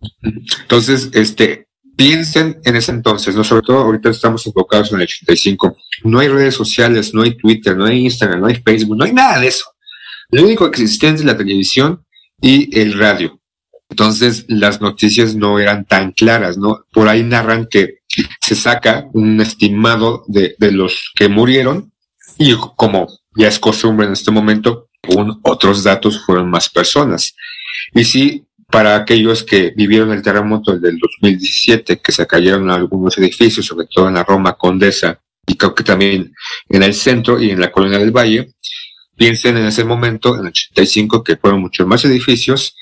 Entonces, 0.61 1.09
este, 1.13 1.67
piensen 1.97 2.59
en 2.63 2.75
ese 2.77 2.91
entonces, 2.91 3.35
¿no? 3.35 3.43
Sobre 3.43 3.61
todo 3.63 3.79
ahorita 3.79 4.09
estamos 4.09 4.47
enfocados 4.47 4.91
en 4.91 4.99
el 4.99 5.03
85. 5.03 5.75
No 6.05 6.19
hay 6.19 6.29
redes 6.29 6.55
sociales, 6.55 7.13
no 7.13 7.23
hay 7.23 7.35
Twitter, 7.35 7.75
no 7.75 7.85
hay 7.85 8.05
Instagram, 8.05 8.39
no 8.39 8.47
hay 8.47 8.55
Facebook, 8.55 8.97
no 8.97 9.03
hay 9.03 9.13
nada 9.13 9.39
de 9.39 9.47
eso. 9.47 9.65
Lo 10.29 10.43
único 10.43 10.71
que 10.71 10.81
existía 10.81 11.09
es 11.09 11.25
la 11.25 11.37
televisión 11.37 12.05
y 12.41 12.79
el 12.79 12.97
radio. 12.97 13.37
Entonces, 13.89 14.45
las 14.47 14.79
noticias 14.79 15.35
no 15.35 15.59
eran 15.59 15.83
tan 15.85 16.13
claras, 16.13 16.57
¿no? 16.57 16.85
Por 16.93 17.09
ahí 17.09 17.23
narran 17.23 17.67
que 17.69 17.99
se 18.39 18.55
saca 18.55 19.09
un 19.11 19.41
estimado 19.41 20.23
de, 20.27 20.55
de 20.57 20.71
los 20.71 21.11
que 21.15 21.27
murieron 21.27 21.91
y 22.37 22.55
como 22.77 23.07
ya 23.35 23.47
es 23.47 23.59
costumbre 23.59 24.07
en 24.07 24.13
este 24.13 24.31
momento, 24.31 24.89
con 25.01 25.39
otros 25.43 25.83
datos 25.83 26.23
fueron 26.25 26.49
más 26.49 26.69
personas. 26.69 27.35
Y 27.93 28.03
sí, 28.03 28.45
para 28.69 28.95
aquellos 28.95 29.43
que 29.43 29.73
vivieron 29.75 30.11
el 30.11 30.21
terremoto 30.21 30.77
del 30.77 30.97
2017, 30.97 31.99
que 31.99 32.11
se 32.11 32.27
cayeron 32.27 32.69
algunos 32.69 33.17
edificios, 33.17 33.65
sobre 33.65 33.87
todo 33.87 34.07
en 34.07 34.15
la 34.15 34.23
Roma 34.23 34.53
Condesa 34.53 35.19
y 35.45 35.55
creo 35.55 35.75
que 35.75 35.83
también 35.83 36.33
en 36.69 36.83
el 36.83 36.93
centro 36.93 37.41
y 37.41 37.49
en 37.49 37.59
la 37.59 37.71
colonia 37.71 37.99
del 37.99 38.11
Valle, 38.11 38.53
piensen 39.17 39.57
en 39.57 39.65
ese 39.65 39.83
momento, 39.83 40.35
en 40.35 40.41
el 40.41 40.47
85, 40.47 41.23
que 41.23 41.35
fueron 41.35 41.61
muchos 41.61 41.85
más 41.85 42.05
edificios, 42.05 42.75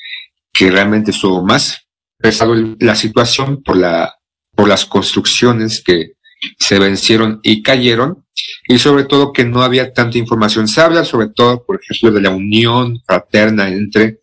que 0.54 0.70
realmente 0.70 1.12
estuvo 1.12 1.44
más 1.44 1.86
pesado 2.18 2.56
la 2.80 2.96
situación 2.96 3.64
por 3.64 3.78
la 3.78 4.14
por 4.56 4.68
las 4.68 4.86
construcciones 4.86 5.82
que 5.82 6.16
se 6.58 6.80
vencieron 6.80 7.40
y 7.44 7.62
cayeron 7.64 8.26
y 8.68 8.80
sobre 8.80 9.04
todo 9.04 9.34
que 9.34 9.46
no 9.46 9.64
había 9.64 9.94
tanta 9.94 10.18
información. 10.18 10.68
Se 10.68 10.82
habla 10.82 11.04
sobre 11.06 11.28
todo, 11.28 11.66
por 11.66 11.80
ejemplo, 11.82 12.12
de 12.12 12.22
la 12.22 12.30
unión 12.30 13.02
fraterna 13.06 13.70
entre 13.70 14.20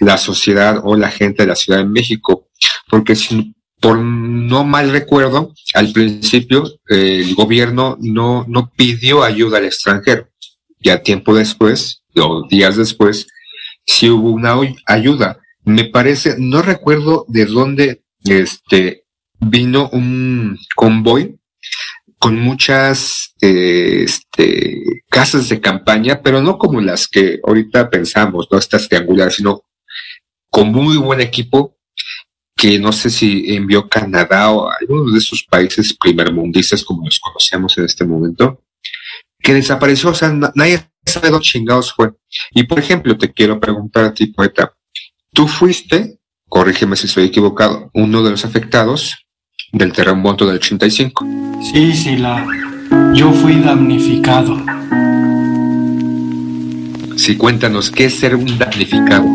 la 0.00 0.18
sociedad 0.18 0.80
o 0.84 0.96
la 0.96 1.10
gente 1.10 1.42
de 1.42 1.48
la 1.48 1.56
Ciudad 1.56 1.78
de 1.78 1.86
México, 1.86 2.48
porque 2.88 3.16
si, 3.16 3.54
por 3.80 3.98
no 3.98 4.64
mal 4.64 4.90
recuerdo, 4.90 5.54
al 5.74 5.92
principio 5.92 6.66
eh, 6.90 7.22
el 7.24 7.34
gobierno 7.34 7.96
no, 8.00 8.44
no 8.48 8.70
pidió 8.76 9.22
ayuda 9.22 9.58
al 9.58 9.64
extranjero. 9.64 10.28
Ya 10.80 11.02
tiempo 11.02 11.34
después, 11.34 12.02
o 12.16 12.46
días 12.48 12.76
después, 12.76 13.26
sí 13.86 14.10
hubo 14.10 14.30
una 14.30 14.56
ayuda. 14.86 15.38
Me 15.64 15.84
parece, 15.84 16.36
no 16.38 16.62
recuerdo 16.62 17.24
de 17.28 17.46
dónde 17.46 18.02
este, 18.24 19.04
vino 19.40 19.88
un 19.92 20.58
convoy 20.74 21.38
con 22.26 22.40
muchas 22.40 23.36
eh, 23.40 24.02
este, 24.02 24.82
casas 25.08 25.48
de 25.48 25.60
campaña, 25.60 26.22
pero 26.24 26.42
no 26.42 26.58
como 26.58 26.80
las 26.80 27.06
que 27.06 27.38
ahorita 27.46 27.88
pensamos, 27.88 28.48
no 28.50 28.58
estas 28.58 28.88
triangulares, 28.88 29.36
sino 29.36 29.62
con 30.50 30.72
muy 30.72 30.96
buen 30.96 31.20
equipo 31.20 31.76
que 32.56 32.80
no 32.80 32.90
sé 32.90 33.10
si 33.10 33.54
envió 33.54 33.88
Canadá 33.88 34.50
o 34.50 34.68
algunos 34.68 35.12
de 35.12 35.20
esos 35.20 35.46
países 35.48 35.96
primermundistas 35.96 36.82
como 36.82 37.04
los 37.04 37.20
conocemos 37.20 37.78
en 37.78 37.84
este 37.84 38.04
momento, 38.04 38.64
que 39.40 39.54
desapareció, 39.54 40.10
o 40.10 40.14
sea, 40.14 40.32
nadie 40.56 40.84
sabe 41.04 41.30
dónde 41.30 41.46
chingados 41.46 41.92
fue. 41.92 42.10
Y 42.50 42.64
por 42.64 42.80
ejemplo, 42.80 43.16
te 43.16 43.32
quiero 43.32 43.60
preguntar 43.60 44.02
a 44.02 44.12
ti, 44.12 44.26
poeta, 44.26 44.74
tú 45.32 45.46
fuiste, 45.46 46.18
corrígeme 46.48 46.96
si 46.96 47.06
estoy 47.06 47.26
equivocado, 47.26 47.88
uno 47.94 48.24
de 48.24 48.30
los 48.30 48.44
afectados 48.44 49.14
del 49.72 49.92
terremoto 49.92 50.46
del 50.46 50.56
85. 50.56 51.26
Sí, 51.72 51.94
sí, 51.94 52.16
la, 52.16 52.46
yo 53.14 53.32
fui 53.32 53.54
damnificado. 53.60 54.56
Sí, 57.16 57.36
cuéntanos, 57.36 57.90
¿qué 57.90 58.06
es 58.06 58.18
ser 58.18 58.36
un 58.36 58.58
damnificado? 58.58 59.26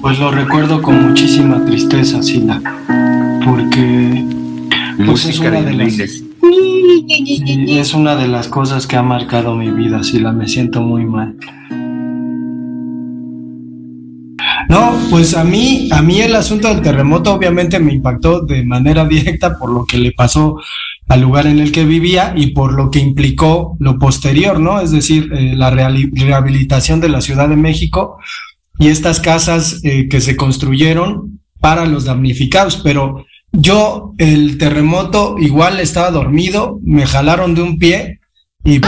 Pues 0.00 0.18
lo 0.18 0.30
recuerdo 0.30 0.82
con 0.82 1.08
muchísima 1.08 1.64
tristeza, 1.64 2.22
Sila, 2.22 2.60
porque 3.44 4.24
pues 5.06 5.24
es, 5.24 5.38
una 5.38 5.62
de 5.62 5.72
las, 5.72 5.94
es 5.98 7.94
una 7.94 8.16
de 8.16 8.28
las 8.28 8.48
cosas 8.48 8.86
que 8.86 8.96
ha 8.96 9.02
marcado 9.02 9.56
mi 9.56 9.70
vida, 9.70 10.02
Sila, 10.02 10.32
me 10.32 10.46
siento 10.46 10.82
muy 10.82 11.06
mal. 11.06 11.36
No, 14.68 14.98
pues 15.10 15.34
a 15.34 15.44
mí, 15.44 15.88
a 15.90 16.02
mí 16.02 16.20
el 16.20 16.34
asunto 16.34 16.68
del 16.68 16.82
terremoto 16.82 17.34
obviamente 17.34 17.78
me 17.80 17.92
impactó 17.92 18.40
de 18.40 18.64
manera 18.64 19.04
directa 19.08 19.58
por 19.58 19.70
lo 19.70 19.84
que 19.84 19.98
le 19.98 20.12
pasó 20.12 20.56
al 21.08 21.20
lugar 21.20 21.46
en 21.46 21.58
el 21.58 21.70
que 21.70 21.84
vivía 21.84 22.32
y 22.36 22.48
por 22.48 22.72
lo 22.72 22.90
que 22.90 22.98
implicó 22.98 23.76
lo 23.78 23.98
posterior, 23.98 24.58
¿no? 24.58 24.80
Es 24.80 24.90
decir, 24.90 25.30
eh, 25.32 25.54
la 25.54 25.70
rehabilitación 25.70 27.00
de 27.00 27.10
la 27.10 27.20
Ciudad 27.20 27.48
de 27.48 27.56
México 27.56 28.18
y 28.78 28.88
estas 28.88 29.20
casas 29.20 29.80
eh, 29.84 30.08
que 30.08 30.20
se 30.20 30.36
construyeron 30.36 31.40
para 31.60 31.84
los 31.86 32.04
damnificados. 32.04 32.80
Pero 32.82 33.26
yo, 33.52 34.14
el 34.18 34.58
terremoto, 34.58 35.36
igual 35.38 35.78
estaba 35.78 36.10
dormido, 36.10 36.80
me 36.82 37.06
jalaron 37.06 37.54
de 37.54 37.62
un 37.62 37.78
pie 37.78 38.20
y... 38.64 38.80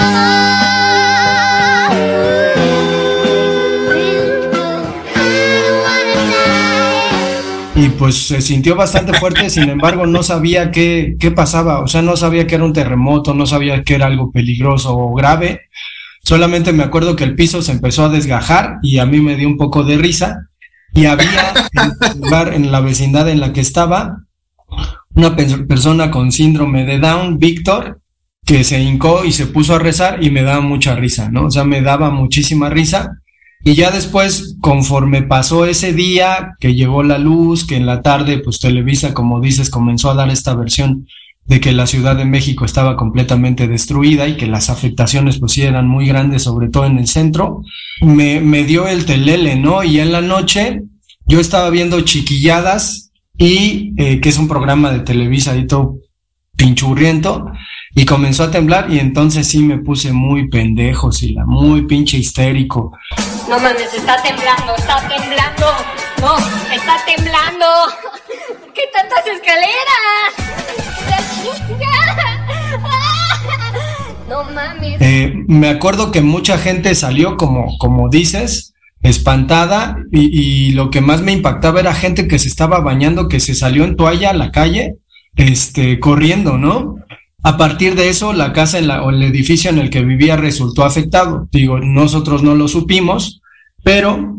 y 7.77 7.91
pues 7.91 8.15
se 8.17 8.41
sintió 8.41 8.75
bastante 8.75 9.13
fuerte, 9.15 9.51
sin 9.51 9.69
embargo 9.69 10.07
no 10.07 10.23
sabía 10.23 10.71
qué, 10.71 11.17
qué 11.21 11.31
pasaba, 11.31 11.81
o 11.81 11.87
sea, 11.89 12.03
no 12.03 12.17
sabía 12.17 12.47
que 12.47 12.55
era 12.57 12.65
un 12.65 12.73
terremoto, 12.73 13.35
no 13.35 13.47
sabía 13.47 13.83
que 13.85 13.95
era 13.95 14.07
algo 14.07 14.33
peligroso 14.33 14.97
o 14.97 15.15
grave, 15.15 15.63
solamente 16.23 16.73
me 16.73 16.83
acuerdo 16.83 17.15
que 17.17 17.25
el 17.25 17.35
piso 17.37 17.63
se 17.63 17.73
empezó 17.73 18.05
a 18.05 18.09
desgajar 18.09 18.79
y 18.83 18.99
a 18.99 19.07
mí 19.07 19.21
me 19.21 19.37
dio 19.37 19.47
un 19.49 19.57
poco 19.57 19.85
de 19.85 19.99
risa 19.99 20.49
y 20.93 21.05
había 21.07 21.53
en 21.73 22.21
lugar, 22.21 22.55
en 22.55 22.73
la 22.73 22.81
vecindad 22.81 23.29
en 23.29 23.41
la 23.41 23.53
que 23.53 23.61
estaba, 23.61 24.23
una 25.15 25.37
pe- 25.37 25.59
persona 25.69 26.11
con 26.11 26.33
síndrome 26.33 26.85
de 26.85 26.99
Down, 26.99 27.39
Víctor, 27.39 28.01
que 28.45 28.65
se 28.65 28.81
hincó 28.81 29.25
y 29.25 29.33
se 29.33 29.47
puso 29.47 29.75
a 29.75 29.79
rezar 29.79 30.23
y 30.23 30.31
me 30.31 30.43
daba 30.43 30.61
mucha 30.61 30.95
risa, 30.95 31.31
¿no? 31.31 31.47
O 31.47 31.51
sea, 31.51 31.65
me 31.65 31.83
daba 31.83 32.11
muchísima 32.11 32.71
risa. 32.71 33.19
Y 33.65 33.75
ya 33.75 33.91
después, 33.91 34.57
conforme 34.61 35.23
pasó 35.23 35.67
ese 35.67 35.93
día, 35.93 36.55
que 36.61 36.75
llegó 36.75 37.03
la 37.03 37.19
luz, 37.19 37.67
que 37.67 37.77
en 37.77 37.87
la 37.87 38.03
tarde, 38.03 38.39
pues 38.39 38.61
Televisa, 38.61 39.13
como 39.13 39.41
dices, 39.41 39.71
comenzó 39.71 40.11
a 40.11 40.15
dar 40.15 40.31
esta 40.31 40.55
versión 40.55 41.07
de 41.47 41.61
que 41.61 41.73
la 41.73 41.87
Ciudad 41.87 42.17
de 42.17 42.25
México 42.25 42.65
estaba 42.65 42.97
completamente 42.97 43.69
destruida 43.69 44.27
y 44.29 44.37
que 44.37 44.47
las 44.47 44.69
afectaciones 44.69 45.39
pues 45.39 45.53
sí 45.53 45.63
eran 45.63 45.87
muy 45.87 46.07
grandes, 46.07 46.43
sobre 46.43 46.69
todo 46.69 46.87
en 46.87 46.99
el 46.99 47.07
centro, 47.07 47.63
me, 48.01 48.41
me 48.41 48.65
dio 48.65 48.89
el 48.89 49.05
telele, 49.05 49.57
¿no? 49.57 49.85
Y 49.85 50.01
en 50.01 50.13
la 50.13 50.23
noche 50.23 50.83
yo 51.27 51.41
estaba 51.41 51.71
viendo 51.71 52.01
Chiquilladas 52.01 53.13
y 53.39 53.93
eh, 53.97 54.21
que 54.21 54.29
es 54.29 54.39
un 54.39 54.49
programa 54.49 54.91
de 54.91 55.01
Televisa 55.01 55.53
ahí 55.53 55.67
todo 55.67 55.99
pinchurriento 56.57 57.47
y 57.99 58.05
comenzó 58.05 58.45
a 58.45 58.51
temblar 58.51 58.91
y 58.91 58.99
entonces 58.99 59.49
sí 59.49 59.63
me 59.63 59.79
puse 59.79 60.13
muy 60.13 60.49
pendejo, 60.49 61.11
Sila, 61.11 61.47
muy 61.47 61.87
pinche 61.87 62.19
histérico. 62.19 62.93
No 63.49 63.59
mames, 63.59 63.95
está 63.95 64.23
temblando, 64.23 64.77
está 64.77 65.09
temblando. 65.09 65.67
No, 66.21 66.37
está 66.75 66.99
temblando. 67.07 67.67
¿Qué 68.75 68.83
tantas 68.93 69.27
escaleras? 69.27 70.35
La. 71.09 71.17
No 74.29 74.45
mames. 74.45 75.01
Eh, 75.01 75.33
me 75.49 75.71
acuerdo 75.71 76.13
que 76.13 76.21
mucha 76.21 76.59
gente 76.59 76.95
salió, 76.95 77.39
como, 77.39 77.79
como 77.79 78.11
dices, 78.11 78.75
espantada 79.01 79.97
y, 80.13 80.69
y 80.69 80.73
lo 80.73 80.91
que 80.91 81.01
más 81.01 81.23
me 81.23 81.33
impactaba 81.33 81.81
era 81.81 81.95
gente 81.95 82.29
que 82.29 82.39
se 82.39 82.49
estaba 82.49 82.81
bañando, 82.81 83.29
que 83.29 83.41
se 83.41 83.55
salió 83.55 83.85
en 83.85 83.97
toalla 83.97 84.31
a 84.31 84.35
la 84.35 84.51
calle, 84.51 84.97
este, 85.37 85.99
corriendo, 85.99 86.59
¿no? 86.59 86.97
A 87.47 87.57
partir 87.57 87.95
de 87.95 88.09
eso, 88.09 88.33
la 88.33 88.53
casa 88.53 88.81
o 89.05 89.11
el 89.11 89.23
edificio 89.23 89.71
en 89.71 89.79
el 89.79 89.89
que 89.89 90.03
vivía 90.03 90.35
resultó 90.37 90.85
afectado. 90.85 91.49
Digo, 91.53 91.79
nosotros 91.79 92.43
no 92.43 92.57
lo 92.57 92.67
supimos, 92.67 93.41
pero 93.85 94.37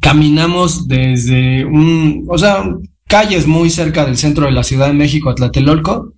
caminamos 0.00 0.88
desde 0.88 1.64
un, 1.64 2.26
o 2.28 2.36
sea, 2.36 2.64
calles 3.06 3.46
muy 3.46 3.70
cerca 3.70 4.04
del 4.04 4.16
centro 4.16 4.46
de 4.46 4.50
la 4.50 4.64
Ciudad 4.64 4.88
de 4.88 4.94
México, 4.94 5.30
a 5.30 5.36
Tlatelolco, 5.36 6.12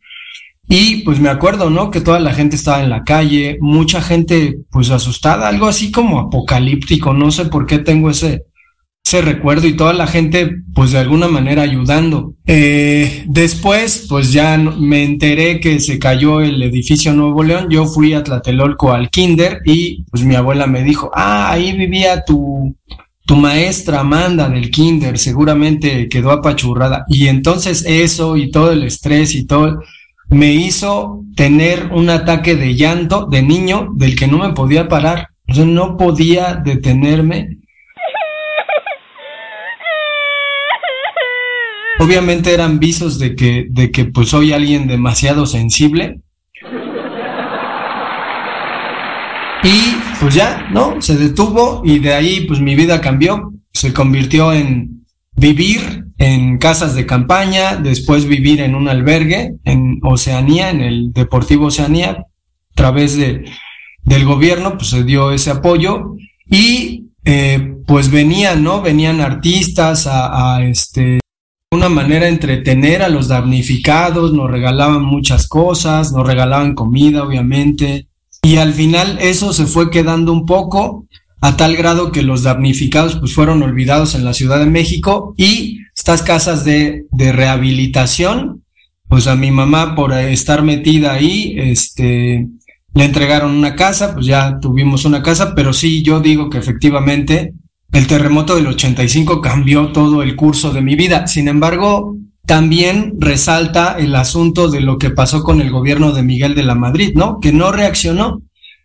y 0.66 1.02
pues 1.02 1.20
me 1.20 1.28
acuerdo, 1.28 1.68
¿no? 1.68 1.90
Que 1.90 2.00
toda 2.00 2.18
la 2.18 2.32
gente 2.32 2.56
estaba 2.56 2.82
en 2.82 2.88
la 2.88 3.04
calle, 3.04 3.58
mucha 3.60 4.00
gente 4.00 4.60
pues 4.70 4.88
asustada, 4.88 5.48
algo 5.48 5.66
así 5.66 5.92
como 5.92 6.18
apocalíptico, 6.18 7.12
no 7.12 7.30
sé 7.30 7.44
por 7.44 7.66
qué 7.66 7.78
tengo 7.78 8.08
ese, 8.08 8.46
ese 9.06 9.22
recuerdo 9.22 9.68
y 9.68 9.76
toda 9.76 9.92
la 9.92 10.08
gente 10.08 10.62
pues 10.74 10.90
de 10.90 10.98
alguna 10.98 11.28
manera 11.28 11.62
ayudando. 11.62 12.34
Eh, 12.44 13.24
después 13.28 14.06
pues 14.08 14.32
ya 14.32 14.58
me 14.58 15.04
enteré 15.04 15.60
que 15.60 15.78
se 15.78 16.00
cayó 16.00 16.40
el 16.40 16.60
edificio 16.60 17.12
Nuevo 17.12 17.44
León, 17.44 17.68
yo 17.70 17.86
fui 17.86 18.14
a 18.14 18.24
Tlatelolco 18.24 18.92
al 18.92 19.08
kinder 19.08 19.60
y 19.64 20.02
pues 20.10 20.24
mi 20.24 20.34
abuela 20.34 20.66
me 20.66 20.82
dijo, 20.82 21.12
ah, 21.14 21.52
ahí 21.52 21.76
vivía 21.76 22.24
tu, 22.24 22.74
tu 23.24 23.36
maestra 23.36 24.00
Amanda 24.00 24.48
del 24.48 24.72
kinder, 24.72 25.18
seguramente 25.18 26.08
quedó 26.08 26.32
apachurrada. 26.32 27.04
Y 27.08 27.28
entonces 27.28 27.84
eso 27.86 28.36
y 28.36 28.50
todo 28.50 28.72
el 28.72 28.82
estrés 28.82 29.36
y 29.36 29.46
todo 29.46 29.82
me 30.30 30.52
hizo 30.52 31.22
tener 31.36 31.90
un 31.92 32.10
ataque 32.10 32.56
de 32.56 32.74
llanto 32.74 33.26
de 33.26 33.42
niño 33.42 33.88
del 33.94 34.16
que 34.16 34.26
no 34.26 34.38
me 34.38 34.52
podía 34.52 34.88
parar. 34.88 35.28
O 35.48 35.64
no 35.64 35.96
podía 35.96 36.54
detenerme. 36.56 37.58
Obviamente 41.98 42.52
eran 42.52 42.78
visos 42.78 43.18
de 43.18 43.34
que, 43.34 43.66
de 43.70 43.90
que 43.90 44.04
pues 44.04 44.28
soy 44.28 44.52
alguien 44.52 44.86
demasiado 44.86 45.46
sensible. 45.46 46.20
Y 49.62 49.96
pues 50.20 50.34
ya, 50.34 50.68
¿no? 50.72 51.00
Se 51.00 51.16
detuvo 51.16 51.82
y 51.84 51.98
de 51.98 52.14
ahí 52.14 52.42
pues 52.46 52.60
mi 52.60 52.74
vida 52.74 53.00
cambió. 53.00 53.52
Se 53.72 53.92
convirtió 53.92 54.52
en 54.52 55.06
vivir 55.34 56.04
en 56.18 56.58
casas 56.58 56.94
de 56.94 57.06
campaña, 57.06 57.76
después 57.76 58.26
vivir 58.26 58.60
en 58.60 58.74
un 58.74 58.88
albergue 58.88 59.54
en 59.64 59.98
Oceanía, 60.02 60.70
en 60.70 60.80
el 60.80 61.12
Deportivo 61.12 61.66
Oceanía, 61.66 62.10
a 62.10 62.26
través 62.74 63.16
de, 63.16 63.44
del 64.04 64.24
gobierno, 64.24 64.76
pues 64.76 64.88
se 64.88 65.04
dio 65.04 65.32
ese 65.32 65.50
apoyo 65.50 66.14
y 66.48 67.08
eh, 67.24 67.74
pues 67.86 68.10
venían, 68.10 68.62
¿no? 68.62 68.80
Venían 68.80 69.20
artistas 69.20 70.06
a, 70.06 70.56
a 70.56 70.64
este 70.64 71.20
una 71.76 71.88
manera 71.88 72.24
de 72.26 72.32
entretener 72.32 73.02
a 73.02 73.08
los 73.08 73.28
damnificados, 73.28 74.32
nos 74.32 74.50
regalaban 74.50 75.02
muchas 75.02 75.46
cosas, 75.46 76.12
nos 76.12 76.26
regalaban 76.26 76.74
comida, 76.74 77.22
obviamente, 77.22 78.08
y 78.42 78.56
al 78.56 78.72
final 78.72 79.18
eso 79.20 79.52
se 79.52 79.66
fue 79.66 79.90
quedando 79.90 80.32
un 80.32 80.46
poco 80.46 81.06
a 81.40 81.56
tal 81.56 81.76
grado 81.76 82.12
que 82.12 82.22
los 82.22 82.42
damnificados 82.42 83.16
pues 83.16 83.34
fueron 83.34 83.62
olvidados 83.62 84.14
en 84.14 84.24
la 84.24 84.34
Ciudad 84.34 84.58
de 84.58 84.66
México 84.66 85.34
y 85.36 85.80
estas 85.94 86.22
casas 86.22 86.64
de, 86.64 87.06
de 87.10 87.32
rehabilitación, 87.32 88.62
pues 89.08 89.26
a 89.26 89.36
mi 89.36 89.50
mamá 89.50 89.94
por 89.94 90.12
estar 90.12 90.62
metida 90.62 91.12
ahí, 91.12 91.54
este, 91.58 92.46
le 92.94 93.04
entregaron 93.04 93.52
una 93.52 93.76
casa, 93.76 94.14
pues 94.14 94.26
ya 94.26 94.58
tuvimos 94.60 95.04
una 95.04 95.22
casa, 95.22 95.54
pero 95.54 95.72
sí, 95.72 96.02
yo 96.02 96.20
digo 96.20 96.48
que 96.48 96.58
efectivamente 96.58 97.52
el 97.92 98.06
terremoto 98.06 98.56
del 98.56 98.66
85 98.66 99.40
cambió 99.40 99.92
todo 99.92 100.22
el 100.22 100.36
curso 100.36 100.72
de 100.72 100.82
mi 100.82 100.96
vida. 100.96 101.26
Sin 101.26 101.48
embargo, 101.48 102.16
también 102.44 103.14
resalta 103.18 103.96
el 103.98 104.14
asunto 104.14 104.68
de 104.68 104.80
lo 104.80 104.98
que 104.98 105.10
pasó 105.10 105.42
con 105.42 105.60
el 105.60 105.70
gobierno 105.70 106.12
de 106.12 106.22
Miguel 106.22 106.54
de 106.54 106.62
la 106.62 106.74
Madrid, 106.74 107.12
¿no? 107.14 107.40
Que 107.40 107.52
no 107.52 107.72
reaccionó, 107.72 108.42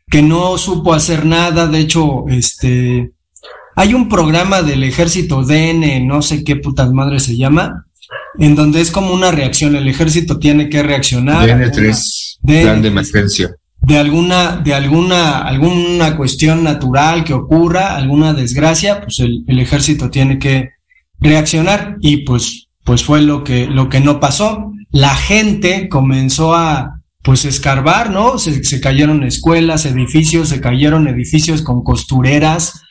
que 0.10 0.22
no 0.22 0.58
supo 0.58 0.94
hacer 0.94 1.26
nada. 1.26 1.68
De 1.68 1.80
hecho, 1.80 2.26
este, 2.28 3.12
hay 3.76 3.94
un 3.94 4.10
programa 4.10 4.62
del 4.62 4.84
ejército 4.84 5.44
DN, 5.44 6.06
no 6.06 6.22
sé 6.22 6.44
qué 6.44 6.56
putas 6.56 6.92
madres 6.92 7.24
se 7.24 7.38
llama, 7.38 7.86
en 8.40 8.56
donde 8.56 8.82
es 8.82 8.92
como 8.92 9.14
una 9.14 9.32
reacción. 9.32 9.76
El 9.76 9.88
ejército 9.88 10.40
tiene 10.40 10.70
que 10.70 10.82
reaccionar. 10.84 11.48
DN3, 11.48 12.40
DN3. 12.42 12.62
plan 12.64 12.82
de 12.82 12.88
emergencia. 12.88 13.56
De 13.82 13.98
alguna, 13.98 14.58
de 14.58 14.74
alguna, 14.74 15.40
alguna 15.40 16.16
cuestión 16.16 16.64
natural 16.64 17.24
que 17.24 17.34
ocurra, 17.34 17.96
alguna 17.96 18.34
desgracia, 18.34 19.02
pues 19.02 19.20
el, 19.20 19.44
ejército 19.60 20.10
tiene 20.10 20.40
que 20.40 20.70
reaccionar 21.20 21.98
y 22.00 22.18
pues, 22.18 22.68
pues 22.84 23.04
fue 23.04 23.22
lo 23.22 23.44
que, 23.44 23.68
lo 23.68 23.90
que 23.90 24.00
no 24.00 24.20
pasó. 24.20 24.72
La 24.92 25.16
gente 25.16 25.90
comenzó 25.90 26.54
a, 26.54 27.02
pues 27.24 27.46
escarbar, 27.46 28.12
¿no? 28.12 28.38
Se, 28.38 28.64
se 28.64 28.82
cayeron 28.82 29.24
escuelas, 29.24 29.86
edificios, 29.86 30.50
se 30.50 30.62
cayeron 30.62 31.08
edificios 31.08 31.62
con 31.62 31.84
costureras 31.84 32.82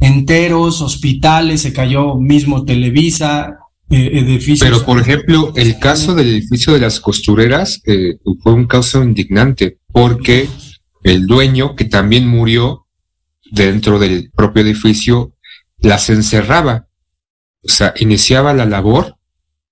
enteros, 0.00 0.82
hospitales, 0.82 1.62
se 1.62 1.72
cayó 1.72 2.16
mismo 2.16 2.64
Televisa, 2.64 3.58
eh, 3.90 4.10
edificios. 4.12 4.68
Pero, 4.68 4.84
por 4.84 5.00
ejemplo, 5.00 5.52
el 5.56 5.78
caso 5.78 6.14
del 6.14 6.28
edificio 6.28 6.72
de 6.72 6.80
las 6.80 7.00
costureras 7.00 7.80
eh, 7.86 8.18
fue 8.42 8.52
un 8.52 8.66
caso 8.66 9.02
indignante 9.02 9.78
porque 9.96 10.46
el 11.04 11.26
dueño, 11.26 11.74
que 11.74 11.86
también 11.86 12.28
murió 12.28 12.86
dentro 13.50 13.98
del 13.98 14.30
propio 14.30 14.62
edificio, 14.62 15.32
las 15.78 16.10
encerraba. 16.10 16.86
O 17.62 17.68
sea, 17.68 17.94
iniciaba 17.96 18.52
la 18.52 18.66
labor, 18.66 19.16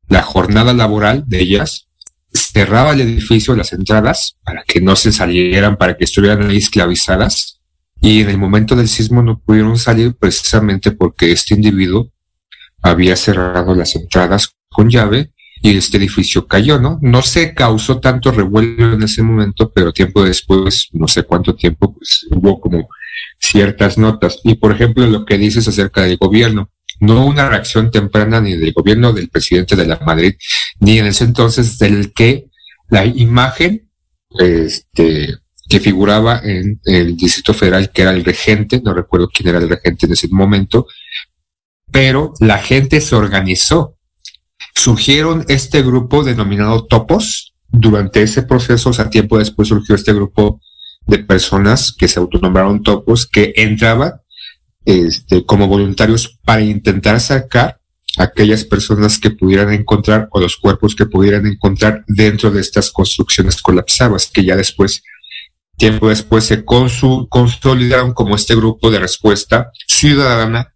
la 0.09 0.23
jornada 0.23 0.73
laboral 0.73 1.25
de 1.27 1.43
ellas, 1.43 1.89
cerraba 2.33 2.93
el 2.93 3.03
edificio, 3.03 3.55
las 3.55 3.75
entradas, 3.75 4.39
para 4.43 4.65
que 4.65 4.81
no 4.81 4.97
se 4.97 5.13
salieran, 5.13 5.77
para 5.77 5.95
que 5.95 6.05
estuvieran 6.05 6.49
ahí 6.49 6.57
esclavizadas. 6.57 7.61
Y 8.01 8.23
en 8.23 8.31
el 8.31 8.39
momento 8.39 8.75
del 8.77 8.89
sismo 8.89 9.23
no 9.23 9.41
pudieron 9.41 9.77
salir 9.77 10.15
precisamente 10.15 10.93
porque 10.93 11.33
este 11.33 11.53
individuo 11.53 12.11
había 12.81 13.17
cerrado 13.17 13.75
las 13.75 13.95
entradas 13.95 14.55
con 14.71 14.89
llave 14.89 15.34
y 15.63 15.77
este 15.77 15.97
edificio 15.97 16.47
cayó, 16.47 16.79
¿no? 16.79 16.99
No 17.01 17.23
se 17.23 17.55
causó 17.55 17.99
tanto 17.99 18.31
revuelo 18.31 18.93
en 18.95 19.03
ese 19.03 19.23
momento, 19.23 19.73
pero 19.75 19.93
tiempo 19.93 20.23
después, 20.23 20.89
no 20.93 21.09
sé 21.09 21.23
cuánto 21.23 21.55
tiempo, 21.55 21.95
pues 21.95 22.27
hubo 22.31 22.61
como 22.61 22.89
ciertas 23.39 23.97
notas. 23.97 24.41
Y 24.45 24.55
por 24.57 24.73
ejemplo, 24.73 25.07
lo 25.07 25.25
que 25.25 25.39
dices 25.39 25.67
acerca 25.67 26.03
del 26.03 26.17
gobierno, 26.19 26.71
no 27.01 27.25
una 27.25 27.49
reacción 27.49 27.91
temprana 27.91 28.41
ni 28.41 28.57
del 28.57 28.73
gobierno 28.73 29.13
del 29.13 29.29
presidente 29.29 29.77
de 29.77 29.87
la 29.87 29.99
Madrid, 30.01 30.35
ni 30.81 30.99
en 30.99 31.07
ese 31.07 31.25
entonces 31.25 31.79
del 31.79 32.13
que 32.13 32.47
la 32.89 33.05
imagen, 33.05 33.89
este, 34.39 35.39
que 35.69 35.81
figuraba 35.81 36.41
en 36.45 36.81
el 36.85 37.17
Distrito 37.17 37.55
Federal, 37.55 37.91
que 37.91 38.03
era 38.03 38.13
el 38.13 38.25
regente, 38.25 38.81
no 38.85 38.93
recuerdo 38.93 39.29
quién 39.29 39.49
era 39.49 39.59
el 39.59 39.69
regente 39.69 40.07
en 40.07 40.13
ese 40.13 40.29
momento, 40.29 40.87
pero 41.91 42.35
la 42.41 42.59
gente 42.59 43.01
se 43.01 43.15
organizó 43.15 43.97
surgieron 44.75 45.45
este 45.49 45.83
grupo 45.83 46.25
denominado 46.25 46.85
topos. 46.85 47.55
Durante 47.77 48.23
ese 48.23 48.43
proceso, 48.43 48.91
o 48.91 48.93
sea, 48.93 49.11
tiempo 49.11 49.39
después 49.39 49.69
surgió 49.69 49.97
este 49.97 50.13
grupo 50.13 50.61
de 51.07 51.19
personas 51.19 51.93
que 51.93 52.07
se 52.07 52.21
autonombraron 52.21 52.83
topos, 52.83 53.27
que 53.27 53.53
entraban 53.57 54.13
este, 54.85 55.45
como 55.45 55.67
voluntarios 55.67 56.39
para 56.45 56.63
intentar 56.63 57.21
sacar 57.21 57.81
aquellas 58.17 58.65
personas 58.65 59.19
que 59.19 59.31
pudieran 59.31 59.73
encontrar 59.73 60.29
o 60.31 60.41
los 60.41 60.57
cuerpos 60.57 60.95
que 60.95 61.07
pudieran 61.07 61.47
encontrar 61.47 62.05
dentro 62.07 62.51
de 62.51 62.61
estas 62.61 62.93
construcciones 62.93 63.61
colapsadas, 63.61 64.31
que 64.33 64.45
ya 64.45 64.57
después, 64.57 65.03
tiempo 65.77 66.09
después, 66.09 66.45
se 66.45 66.65
consolidaron 66.65 68.13
como 68.13 68.37
este 68.37 68.55
grupo 68.55 68.91
de 68.91 69.01
respuesta 69.01 69.71
ciudadana 69.89 70.74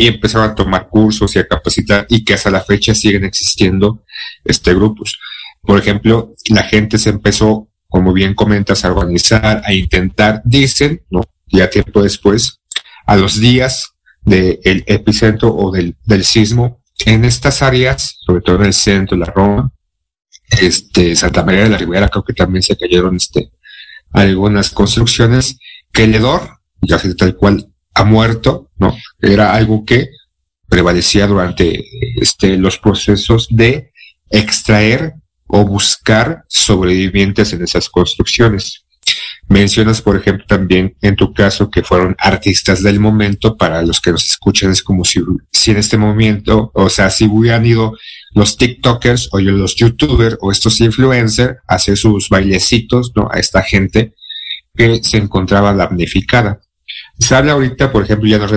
y 0.00 0.06
empezaron 0.06 0.48
a 0.48 0.54
tomar 0.54 0.88
cursos 0.88 1.36
y 1.36 1.40
a 1.40 1.46
capacitar 1.46 2.06
y 2.08 2.24
que 2.24 2.32
hasta 2.32 2.50
la 2.50 2.62
fecha 2.62 2.94
siguen 2.94 3.22
existiendo 3.22 4.02
este 4.42 4.72
grupos. 4.72 5.18
Por 5.60 5.78
ejemplo, 5.78 6.32
la 6.48 6.62
gente 6.62 6.96
se 6.96 7.10
empezó, 7.10 7.68
como 7.86 8.14
bien 8.14 8.32
comentas, 8.32 8.82
a 8.82 8.92
organizar, 8.92 9.60
a 9.62 9.74
intentar, 9.74 10.40
dicen, 10.46 11.02
¿no? 11.10 11.20
Ya 11.48 11.68
tiempo 11.68 12.02
después, 12.02 12.60
a 13.04 13.16
los 13.16 13.38
días 13.40 13.90
del 14.22 14.84
epicentro 14.86 15.54
o 15.54 15.70
del, 15.70 15.94
del 16.06 16.24
sismo, 16.24 16.82
en 17.04 17.26
estas 17.26 17.60
áreas, 17.60 18.16
sobre 18.24 18.40
todo 18.40 18.56
en 18.56 18.64
el 18.64 18.72
centro, 18.72 19.18
la 19.18 19.26
Roma, 19.26 19.70
este, 20.62 21.14
Santa 21.14 21.44
María 21.44 21.64
de 21.64 21.68
la 21.68 21.76
Ribera, 21.76 22.08
creo 22.08 22.24
que 22.24 22.32
también 22.32 22.62
se 22.62 22.74
cayeron 22.74 23.16
este, 23.16 23.50
algunas 24.12 24.70
construcciones, 24.70 25.58
que 25.92 26.04
el 26.04 26.14
hedor, 26.14 26.60
ya 26.80 26.98
tal 27.18 27.36
cual, 27.36 27.69
muerto, 28.04 28.70
¿no? 28.78 28.96
Era 29.20 29.54
algo 29.54 29.84
que 29.84 30.10
prevalecía 30.68 31.26
durante 31.26 31.84
este, 32.20 32.56
los 32.56 32.78
procesos 32.78 33.48
de 33.50 33.92
extraer 34.30 35.14
o 35.46 35.64
buscar 35.64 36.44
sobrevivientes 36.48 37.52
en 37.52 37.62
esas 37.62 37.88
construcciones. 37.88 38.84
Mencionas, 39.48 40.00
por 40.00 40.16
ejemplo, 40.16 40.44
también 40.46 40.94
en 41.02 41.16
tu 41.16 41.34
caso 41.34 41.70
que 41.70 41.82
fueron 41.82 42.14
artistas 42.18 42.84
del 42.84 43.00
momento, 43.00 43.56
para 43.56 43.82
los 43.82 44.00
que 44.00 44.12
nos 44.12 44.24
escuchan 44.24 44.70
es 44.70 44.80
como 44.80 45.04
si, 45.04 45.20
si 45.50 45.72
en 45.72 45.78
este 45.78 45.98
momento, 45.98 46.70
o 46.72 46.88
sea, 46.88 47.10
si 47.10 47.26
hubieran 47.26 47.66
ido 47.66 47.96
los 48.32 48.56
TikTokers 48.56 49.30
o 49.32 49.40
los 49.40 49.74
YouTubers 49.74 50.36
o 50.40 50.52
estos 50.52 50.80
influencers 50.80 51.58
a 51.66 51.74
hacer 51.74 51.96
sus 51.96 52.28
bailecitos, 52.28 53.10
¿no? 53.16 53.28
A 53.32 53.40
esta 53.40 53.62
gente 53.62 54.14
que 54.74 55.02
se 55.02 55.16
encontraba 55.16 55.74
damnificada. 55.74 56.60
Se 57.20 57.34
habla 57.34 57.52
ahorita, 57.52 57.92
por 57.92 58.02
ejemplo, 58.02 58.28
ya 58.28 58.38
nos, 58.38 58.50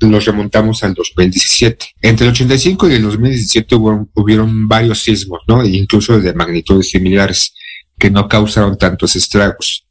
nos 0.00 0.24
remontamos 0.24 0.82
al 0.84 0.94
2017. 0.94 1.86
Entre 2.02 2.24
el 2.24 2.32
85 2.32 2.88
y 2.88 2.94
el 2.94 3.02
2017 3.02 3.74
hubo, 3.74 4.08
hubieron 4.14 4.68
varios 4.68 5.02
sismos, 5.02 5.42
¿no? 5.48 5.62
E 5.62 5.68
incluso 5.70 6.18
de 6.20 6.32
magnitudes 6.32 6.90
similares 6.90 7.52
que 7.98 8.10
no 8.10 8.28
causaron 8.28 8.78
tantos 8.78 9.16
estragos. 9.16 9.86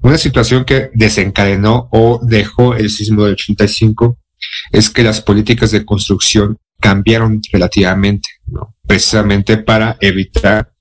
Una 0.00 0.16
situación 0.16 0.64
que 0.64 0.90
desencadenó 0.94 1.88
o 1.90 2.20
dejó 2.22 2.76
el 2.76 2.88
sismo 2.88 3.24
del 3.24 3.32
85 3.32 4.16
es 4.70 4.88
que 4.90 5.02
las 5.02 5.20
políticas 5.20 5.72
de 5.72 5.84
construcción 5.84 6.58
cambiaron 6.80 7.40
relativamente, 7.52 8.28
¿no? 8.46 8.76
precisamente 8.86 9.56
para 9.56 9.96
evitar 10.00 10.72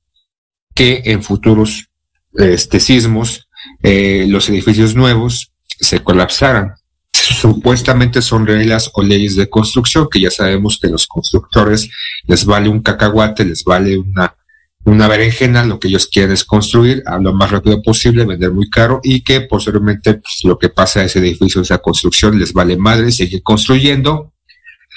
que 0.76 1.02
en 1.06 1.24
futuros 1.24 1.90
este, 2.34 2.80
sismos 2.80 3.48
eh, 3.82 4.26
los 4.28 4.50
edificios 4.50 4.94
nuevos 4.94 5.54
se 5.80 6.00
colapsaran. 6.00 6.74
Supuestamente 7.12 8.22
son 8.22 8.46
reglas 8.46 8.92
o 8.94 9.02
leyes 9.02 9.36
de 9.36 9.50
construcción 9.50 10.08
que 10.12 10.20
ya 10.20 10.30
sabemos 10.30 10.80
que 10.82 10.90
los 10.90 11.08
constructores 11.08 11.90
les 12.28 12.46
vale 12.46 12.70
un 12.70 12.82
cacahuate, 12.82 13.46
les 13.46 13.64
vale 13.64 13.98
una, 13.98 14.36
una 14.84 15.08
berenjena, 15.08 15.66
lo 15.66 15.80
que 15.80 15.88
ellos 15.88 16.08
quieren 16.08 16.32
es 16.32 16.44
construir 16.44 17.02
a 17.06 17.18
lo 17.18 17.34
más 17.34 17.52
rápido 17.52 17.82
posible, 17.82 18.26
vender 18.26 18.52
muy 18.52 18.70
caro 18.70 19.00
y 19.04 19.22
que 19.22 19.42
posteriormente 19.42 20.16
pues, 20.16 20.42
lo 20.44 20.60
que 20.60 20.70
pasa 20.70 21.00
a 21.00 21.04
ese 21.06 21.20
edificio, 21.20 21.62
esa 21.62 21.80
construcción 21.80 22.38
les 22.38 22.54
vale 22.54 22.78
madre, 22.78 23.12
seguir 23.12 23.42
construyendo, 23.42 24.34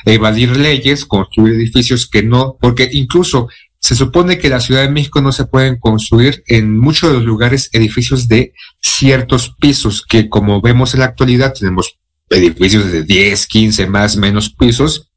evadir 0.05 0.57
leyes, 0.57 1.05
construir 1.05 1.55
edificios 1.55 2.07
que 2.07 2.23
no, 2.23 2.57
porque 2.61 2.89
incluso 2.93 3.49
se 3.89 3.95
supone 3.95 4.37
que 4.37 4.51
la 4.51 4.61
Ciudad 4.61 4.83
de 4.83 4.91
México 4.91 5.23
no 5.23 5.33
se 5.33 5.47
pueden 5.47 5.79
construir 5.79 6.45
en 6.47 6.79
muchos 6.79 7.09
de 7.09 7.15
los 7.15 7.25
lugares 7.25 7.71
edificios 7.73 8.29
de 8.29 8.53
ciertos 8.83 9.55
pisos, 9.59 10.05
que 10.07 10.29
como 10.29 10.61
vemos 10.61 10.93
en 10.93 11.01
la 11.01 11.07
actualidad 11.07 11.55
tenemos 11.59 11.99
edificios 12.29 12.93
de 12.93 13.03
10, 13.05 13.47
15, 13.47 13.87
más, 13.87 14.19
menos 14.19 14.51
pisos, 14.51 15.11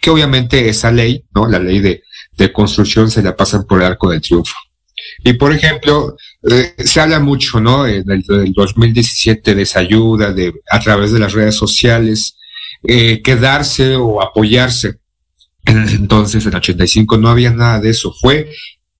que 0.00 0.10
obviamente 0.10 0.68
esa 0.68 0.90
ley, 0.90 1.24
¿no? 1.36 1.46
La 1.46 1.60
ley 1.60 1.78
de, 1.78 2.02
construcción 2.52 3.12
se 3.12 3.22
la 3.22 3.36
pasan 3.36 3.64
por 3.64 3.80
el 3.80 3.86
arco 3.86 4.10
del 4.10 4.20
triunfo. 4.20 4.56
Y 5.22 5.34
por 5.34 5.52
ejemplo, 5.52 6.16
eh, 6.50 6.74
se 6.78 7.00
habla 7.00 7.20
mucho, 7.20 7.60
¿no? 7.60 7.86
En 7.86 8.10
el, 8.10 8.22
del 8.22 8.52
2017 8.52 9.54
de 9.54 9.62
esa 9.62 9.78
ayuda, 9.78 10.32
de, 10.32 10.52
a 10.68 10.80
través 10.80 11.12
de 11.12 11.20
las 11.20 11.32
redes 11.32 11.54
sociales, 11.54 12.36
eh, 12.82 13.22
quedarse 13.22 13.94
o 13.94 14.20
apoyarse. 14.20 14.96
En 15.66 15.82
ese 15.82 15.96
entonces, 15.96 16.46
en 16.46 16.54
85, 16.54 17.18
no 17.18 17.28
había 17.28 17.50
nada 17.50 17.80
de 17.80 17.90
eso. 17.90 18.12
Fue 18.12 18.50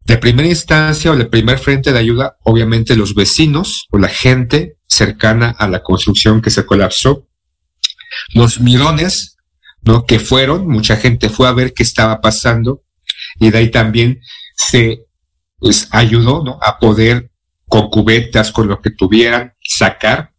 de 0.05 0.19
primera 0.19 0.49
instancia 0.49 1.11
o 1.11 1.17
de 1.17 1.25
primer 1.25 1.59
frente 1.59 1.93
de 1.93 1.99
ayuda, 1.99 2.37
obviamente 2.43 2.97
los 2.97 3.15
vecinos 3.15 3.87
o 3.91 3.99
la 3.99 4.09
gente 4.09 4.77
cercana 4.87 5.51
a 5.59 5.69
la 5.69 5.83
construcción 5.83 6.41
que 6.41 6.51
se 6.51 6.65
colapsó, 6.65 7.27
los 8.35 8.61
mirones, 8.61 9.37
¿no? 9.83 10.07
Que 10.07 10.19
fueron, 10.19 10.69
mucha 10.69 10.97
gente 10.97 11.29
fue 11.29 11.49
a 11.49 11.53
ver 11.53 11.73
qué 11.73 11.83
estaba 11.83 12.21
pasando 12.21 12.83
y 13.41 13.51
de 13.51 13.59
ahí 13.59 13.71
también 13.71 14.21
se 14.57 15.07
pues, 15.59 15.89
ayudó, 15.91 16.45
¿no? 16.45 16.59
A 16.63 16.79
poder 16.79 17.31
con 17.69 17.91
cubetas, 17.91 18.53
con 18.53 18.69
lo 18.69 18.81
que 18.81 18.91
tuvieran, 18.91 19.55
sacar 19.61 20.33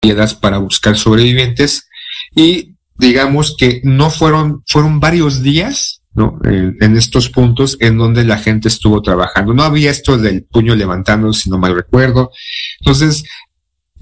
piedras 0.00 0.34
para 0.34 0.58
buscar 0.58 0.96
sobrevivientes 0.96 1.88
y 2.34 2.77
digamos 2.98 3.56
que 3.56 3.80
no 3.84 4.10
fueron, 4.10 4.62
fueron 4.66 5.00
varios 5.00 5.42
días, 5.42 6.02
¿no? 6.14 6.38
En, 6.44 6.76
en, 6.80 6.96
estos 6.96 7.30
puntos 7.30 7.76
en 7.80 7.96
donde 7.96 8.24
la 8.24 8.38
gente 8.38 8.68
estuvo 8.68 9.00
trabajando. 9.02 9.54
No 9.54 9.62
había 9.62 9.90
esto 9.90 10.18
del 10.18 10.44
puño 10.44 10.74
levantando, 10.74 11.32
si 11.32 11.48
no 11.48 11.58
mal 11.58 11.74
recuerdo. 11.74 12.32
Entonces, 12.80 13.24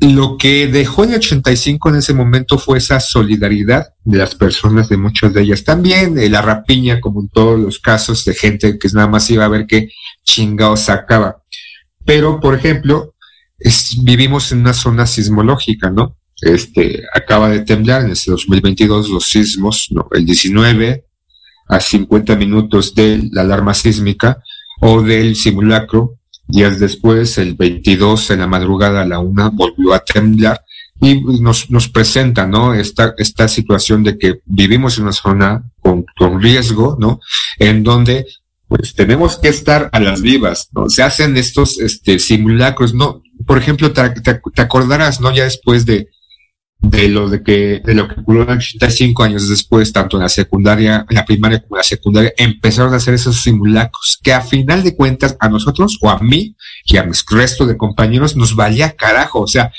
lo 0.00 0.37
que 0.37 0.66
dejó 0.66 1.04
el 1.04 1.14
85 1.14 1.88
en 1.88 1.96
ese 1.96 2.12
momento 2.12 2.59
fue 2.59 2.78
esa 2.78 3.00
solidaridad 3.00 3.94
de 4.04 4.18
las 4.18 4.35
personas, 4.35 4.88
de 4.88 4.98
muchas 4.98 5.32
de 5.32 5.42
ellas. 5.42 5.64
También 5.64 6.18
eh, 6.18 6.28
la 6.28 6.42
rapiña, 6.42 7.00
como 7.00 7.22
en 7.22 7.28
todos 7.28 7.59
los 7.59 7.78
casos, 7.78 8.24
de 8.24 8.35
gente 8.35 8.78
que 8.78 8.88
nada 8.92 9.09
más 9.09 9.30
iba 9.30 9.44
a 9.44 9.48
ver 9.48 9.66
qué 9.66 9.88
chingado 10.22 10.76
sacaba. 10.76 11.42
Pero, 12.04 12.40
por 12.40 12.54
ejemplo, 12.54 13.14
vivimos 14.02 14.52
en 14.52 14.61
una 14.61 14.74
zona 14.74 15.06
sismológica, 15.06 15.90
¿no? 15.90 16.16
Este, 16.40 17.03
acaba 17.14 17.49
de 17.49 17.61
temblar 17.61 18.05
en 18.05 18.12
este 18.12 18.31
2022 18.31 19.09
los 19.09 19.25
sismos, 19.25 19.88
¿no? 19.90 20.09
El 20.12 20.27
19 20.27 21.05
a 21.68 21.81
50 21.81 22.37
minutos 22.37 22.94
de 22.94 23.29
la 23.33 23.42
alarma 23.42 23.75
sísmica 23.75 24.42
o 24.81 25.03
del 25.03 25.37
simulacro. 25.37 26.18
Días 26.46 26.79
después, 26.79 27.38
el 27.38 27.55
22 27.55 28.31
en 28.31 28.40
la 28.40 28.46
madrugada 28.46 29.03
a 29.03 29.07
la 29.07 29.18
una, 29.18 29.49
volvió 29.49 29.94
a 29.94 30.05
temblar 30.05 30.61
y 31.01 31.20
nos, 31.40 31.70
nos 31.70 31.88
presenta, 31.88 32.46
¿no? 32.46 32.75
Esta, 32.75 33.14
esta 33.18 33.49
situación 33.49 34.05
de 34.05 34.18
que 34.18 34.40
vivimos 34.44 34.96
en 34.96 35.05
una 35.05 35.12
zona 35.12 35.64
con, 35.81 36.05
con 36.16 36.40
riesgo, 36.40 36.96
¿no? 37.01 37.20
En 37.59 37.83
donde 37.83 38.27
pues 38.68 38.94
tenemos 38.94 39.38
que 39.38 39.49
estar 39.49 39.88
a 39.92 40.01
las 40.01 40.22
vivas, 40.22 40.68
¿no? 40.72 40.88
Se 40.88 41.03
hacen 41.03 41.37
estos 41.37 41.79
este, 41.79 42.18
simulacros, 42.18 42.94
¿no? 42.94 43.22
Por 43.46 43.59
ejemplo, 43.59 43.92
te, 43.92 44.03
acordarás, 44.61 45.20
¿no? 45.20 45.33
Ya 45.33 45.44
después 45.44 45.87
de, 45.87 46.09
de 46.90 47.09
lo 47.09 47.29
de 47.29 47.42
que, 47.42 47.81
de 47.85 47.94
lo 47.94 48.07
que 48.07 48.20
ocurrió 48.20 48.42
85 48.42 49.25
años 49.25 49.49
después, 49.49 49.92
tanto 49.92 50.16
en 50.16 50.22
la 50.22 50.29
secundaria, 50.29 51.05
en 51.09 51.16
la 51.16 51.25
primaria 51.25 51.61
como 51.61 51.77
en 51.77 51.79
la 51.79 51.83
secundaria, 51.83 52.33
empezaron 52.37 52.92
a 52.94 52.99
hacer 52.99 53.14
esos 53.14 53.42
simulacros, 53.42 54.18
que 54.22 54.33
a 54.33 54.40
final 54.40 54.85
de 54.85 54.94
cuentas, 54.94 55.37
a 55.40 55.49
nosotros, 55.49 55.99
o 56.01 56.11
a 56.11 56.18
mí, 56.20 56.55
y 56.85 56.96
a 56.96 57.03
mis 57.03 57.25
resto 57.29 57.66
de 57.66 57.77
compañeros, 57.77 58.37
nos 58.37 58.55
valía 58.55 58.92
carajo, 58.92 59.40
o 59.40 59.46
sea, 59.49 59.72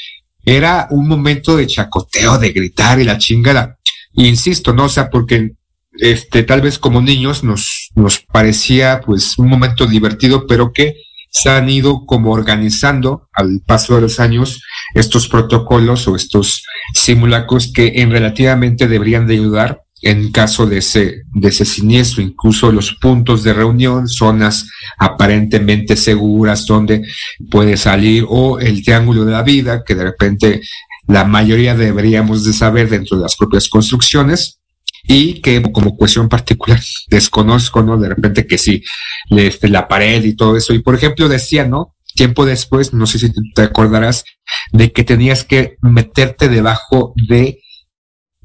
era 0.43 0.87
un 0.91 1.07
momento 1.07 1.55
de 1.55 1.67
chacoteo, 1.67 2.37
de 2.37 2.51
gritar 2.51 2.99
y 2.99 3.03
la 3.03 3.17
chingada. 3.17 3.77
Insisto, 4.13 4.73
¿no? 4.73 4.85
O 4.85 4.89
sea, 4.89 5.09
porque 5.09 5.53
este, 5.93 6.43
tal 6.43 6.61
vez 6.61 6.77
como 6.77 7.01
niños 7.01 7.43
nos, 7.43 7.89
nos 7.95 8.19
parecía 8.19 9.01
pues 9.05 9.37
un 9.37 9.47
momento 9.47 9.85
divertido, 9.85 10.45
pero 10.47 10.71
que 10.71 10.95
se 11.37 11.49
han 11.49 11.69
ido 11.69 12.05
como 12.05 12.31
organizando 12.31 13.27
al 13.33 13.61
paso 13.65 13.95
de 13.95 14.01
los 14.01 14.19
años 14.19 14.61
estos 14.93 15.27
protocolos 15.27 16.07
o 16.07 16.15
estos 16.15 16.63
simulacros 16.93 17.71
que 17.71 17.93
en 18.01 18.11
relativamente 18.11 18.87
deberían 18.87 19.27
de 19.27 19.35
ayudar 19.35 19.81
en 20.01 20.31
caso 20.31 20.67
de 20.67 20.77
ese, 20.77 21.23
de 21.33 21.47
ese 21.49 21.65
siniestro, 21.65 22.21
incluso 22.21 22.71
los 22.71 22.93
puntos 22.93 23.43
de 23.43 23.53
reunión, 23.53 24.07
zonas 24.07 24.69
aparentemente 24.97 25.95
seguras 25.95 26.65
donde 26.65 27.03
puede 27.49 27.77
salir 27.77 28.25
o 28.27 28.59
el 28.59 28.83
triángulo 28.83 29.25
de 29.25 29.31
la 29.31 29.43
vida 29.43 29.83
que 29.83 29.95
de 29.95 30.03
repente 30.03 30.61
la 31.07 31.23
mayoría 31.23 31.75
deberíamos 31.75 32.43
de 32.43 32.53
saber 32.53 32.89
dentro 32.89 33.17
de 33.17 33.23
las 33.23 33.35
propias 33.35 33.69
construcciones 33.69 34.56
y 35.07 35.41
que 35.41 35.61
como 35.71 35.95
cuestión 35.95 36.27
particular 36.29 36.79
desconozco, 37.09 37.81
¿no? 37.81 37.97
De 37.97 38.09
repente 38.09 38.45
que 38.45 38.57
sí, 38.57 38.83
este, 39.29 39.69
la 39.69 39.87
pared 39.87 40.23
y 40.23 40.35
todo 40.35 40.57
eso. 40.57 40.73
Y 40.73 40.79
por 40.79 40.95
ejemplo 40.95 41.29
decía, 41.29 41.65
¿no? 41.65 41.95
Tiempo 42.13 42.45
después, 42.45 42.93
no 42.93 43.05
sé 43.07 43.19
si 43.19 43.31
te 43.53 43.61
acordarás, 43.61 44.25
de 44.71 44.91
que 44.91 45.03
tenías 45.03 45.43
que 45.43 45.77
meterte 45.81 46.49
debajo 46.49 47.13
de 47.15 47.61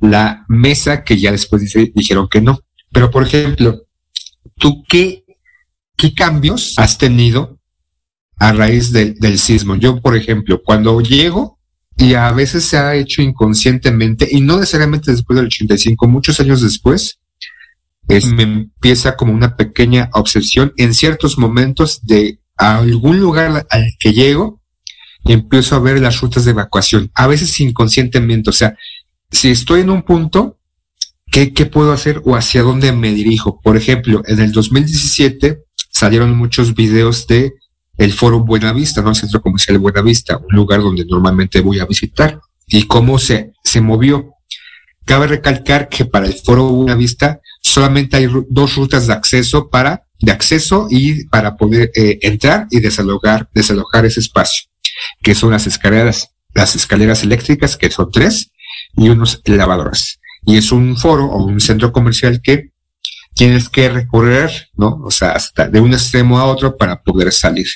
la 0.01 0.45
mesa 0.49 1.05
que 1.05 1.19
ya 1.19 1.33
después 1.33 1.63
dijeron 1.95 2.29
que 2.29 2.41
no. 2.41 2.61
Pero 2.93 3.11
por 3.11 3.25
ejemplo, 3.25 3.83
¿tú 4.57 4.85
qué, 4.89 5.25
qué 5.97 6.15
cambios 6.15 6.75
has 6.77 6.99
tenido 6.99 7.59
a 8.37 8.53
raíz 8.53 8.93
del 8.93 9.39
sismo? 9.39 9.77
Yo, 9.77 10.01
por 10.01 10.17
ejemplo, 10.17 10.61
cuando 10.63 11.01
llego, 11.01 11.59
y 11.97 12.15
a 12.15 12.31
veces 12.33 12.65
se 12.65 12.79
ha 12.79 12.95
hecho 12.95 13.23
inconscientemente 13.23 14.29
y 14.31 14.41
no 14.41 14.59
necesariamente 14.59 15.11
después 15.11 15.37
del 15.37 15.47
85, 15.47 16.09
muchos 16.09 16.41
años 16.41 16.63
después, 16.63 17.19
es, 18.09 18.27
me 18.27 18.43
empieza 18.43 19.17
como 19.17 19.33
una 19.33 19.57
pequeña 19.57 20.11
obsesión 20.13 20.73
en 20.77 20.95
ciertos 20.95 21.39
momentos 21.39 22.01
de 22.03 22.41
algún 22.57 23.21
lugar 23.21 23.67
al 23.71 23.87
que 23.99 24.13
llego 24.13 24.61
y 25.25 25.33
empiezo 25.33 25.77
a 25.77 25.81
ver 25.81 26.01
las 26.01 26.21
rutas 26.21 26.45
de 26.45 26.51
evacuación, 26.51 27.11
a 27.15 27.27
veces 27.27 27.59
inconscientemente, 27.61 28.51
o 28.51 28.53
sea, 28.53 28.77
si 29.31 29.51
estoy 29.51 29.81
en 29.81 29.91
un 29.91 30.03
punto, 30.03 30.59
¿qué, 31.27 31.53
qué 31.53 31.67
puedo 31.67 31.93
hacer 31.93 32.21
o 32.25 32.37
hacia 32.37 32.63
dónde 32.63 32.93
me 32.93 33.13
dirijo? 33.13 33.61
Por 33.63 33.77
ejemplo, 33.77 34.23
en 34.27 34.41
el 34.41 34.53
2017 34.53 35.63
salieron 35.91 36.37
muchos 36.37 36.75
videos 36.75 37.27
de 37.27 37.55
el 38.03 38.13
Foro 38.13 38.41
Buenavista, 38.41 39.01
¿no? 39.01 39.11
El 39.11 39.17
Centro 39.17 39.41
Comercial 39.41 39.79
Buenavista, 39.79 40.39
un 40.39 40.57
lugar 40.57 40.81
donde 40.81 41.05
normalmente 41.05 41.61
voy 41.61 41.79
a 41.79 41.87
visitar. 41.87 42.41
Y 42.67 42.85
cómo 42.85 43.19
se, 43.19 43.53
se 43.63 43.81
movió. 43.81 44.35
Cabe 45.05 45.29
recalcar 45.29 45.89
que 45.89 46.05
para 46.05 46.27
el 46.27 46.35
Foro 46.35 46.65
Buenavista 46.65 47.41
solamente 47.61 48.17
hay 48.17 48.29
dos 48.49 48.75
rutas 48.75 49.07
de 49.07 49.13
acceso 49.13 49.69
para, 49.71 50.05
de 50.21 50.33
acceso 50.33 50.89
y 50.91 51.27
para 51.27 51.57
poder 51.57 51.93
eh, 51.95 52.19
entrar 52.23 52.67
y 52.71 52.81
desalojar, 52.81 53.49
desalojar 53.55 54.05
ese 54.05 54.21
espacio, 54.21 54.69
que 55.23 55.35
son 55.35 55.53
las 55.53 55.67
escaleras, 55.67 56.31
las 56.55 56.75
escaleras 56.75 57.23
eléctricas, 57.23 57.77
que 57.77 57.91
son 57.91 58.11
tres, 58.11 58.51
y 58.97 59.09
unos 59.11 59.41
lavadoras. 59.45 60.19
Y 60.45 60.57
es 60.57 60.73
un 60.73 60.97
foro 60.97 61.27
o 61.27 61.45
un 61.45 61.61
centro 61.61 61.93
comercial 61.93 62.41
que 62.43 62.73
tienes 63.35 63.69
que 63.69 63.89
recorrer, 63.89 64.71
¿no? 64.75 65.01
O 65.05 65.11
sea, 65.11 65.33
hasta 65.33 65.69
de 65.69 65.81
un 65.81 65.93
extremo 65.93 66.39
a 66.39 66.47
otro 66.47 66.77
para 66.77 67.01
poder 67.01 67.33
salir. 67.33 67.67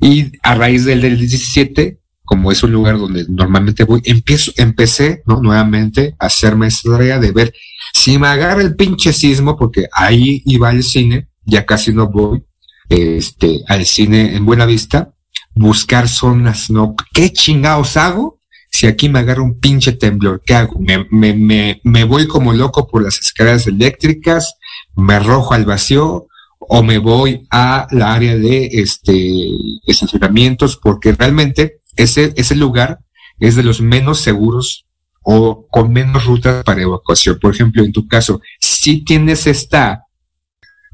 Y 0.00 0.32
a 0.42 0.54
raíz 0.54 0.84
del, 0.84 1.00
del 1.00 1.18
17, 1.18 1.98
como 2.24 2.50
es 2.50 2.62
un 2.62 2.72
lugar 2.72 2.98
donde 2.98 3.26
normalmente 3.28 3.84
voy, 3.84 4.00
empiezo, 4.04 4.52
empecé, 4.56 5.22
¿no? 5.26 5.40
Nuevamente 5.40 6.16
a 6.18 6.26
hacerme 6.26 6.66
esta 6.66 6.92
tarea 6.92 7.18
de 7.18 7.32
ver 7.32 7.54
si 7.92 8.18
me 8.18 8.28
agarra 8.28 8.62
el 8.62 8.74
pinche 8.74 9.12
sismo, 9.12 9.56
porque 9.56 9.86
ahí 9.92 10.42
iba 10.46 10.70
al 10.70 10.82
cine, 10.82 11.28
ya 11.44 11.64
casi 11.66 11.92
no 11.92 12.08
voy, 12.08 12.42
este, 12.88 13.60
al 13.68 13.84
cine 13.86 14.34
en 14.34 14.46
Buena 14.46 14.66
Vista, 14.66 15.12
buscar 15.54 16.08
zonas, 16.08 16.70
¿no? 16.70 16.94
¿Qué 17.12 17.32
chingados 17.32 17.96
hago? 17.96 18.38
Si 18.70 18.86
aquí 18.86 19.08
me 19.08 19.20
agarra 19.20 19.42
un 19.42 19.60
pinche 19.60 19.92
temblor, 19.92 20.42
¿qué 20.44 20.54
hago? 20.54 20.80
Me, 20.80 21.06
me, 21.10 21.34
me, 21.34 21.80
me 21.84 22.04
voy 22.04 22.26
como 22.26 22.52
loco 22.52 22.88
por 22.88 23.02
las 23.02 23.20
escaleras 23.20 23.66
eléctricas, 23.66 24.54
me 24.96 25.14
arrojo 25.14 25.54
al 25.54 25.64
vacío 25.64 26.26
o 26.68 26.82
me 26.82 26.98
voy 26.98 27.46
a 27.50 27.86
la 27.90 28.14
área 28.14 28.36
de 28.36 28.68
este 28.72 29.50
estacionamientos 29.86 30.76
porque 30.76 31.12
realmente 31.12 31.80
ese, 31.96 32.32
ese 32.36 32.56
lugar 32.56 33.00
es 33.38 33.56
de 33.56 33.62
los 33.62 33.80
menos 33.80 34.20
seguros 34.20 34.86
o 35.22 35.66
con 35.70 35.92
menos 35.92 36.26
rutas 36.26 36.62
para 36.64 36.82
evacuación. 36.82 37.38
Por 37.40 37.54
ejemplo, 37.54 37.82
en 37.84 37.92
tu 37.92 38.06
caso, 38.06 38.40
si 38.60 39.04
tienes 39.04 39.46
esta 39.46 40.04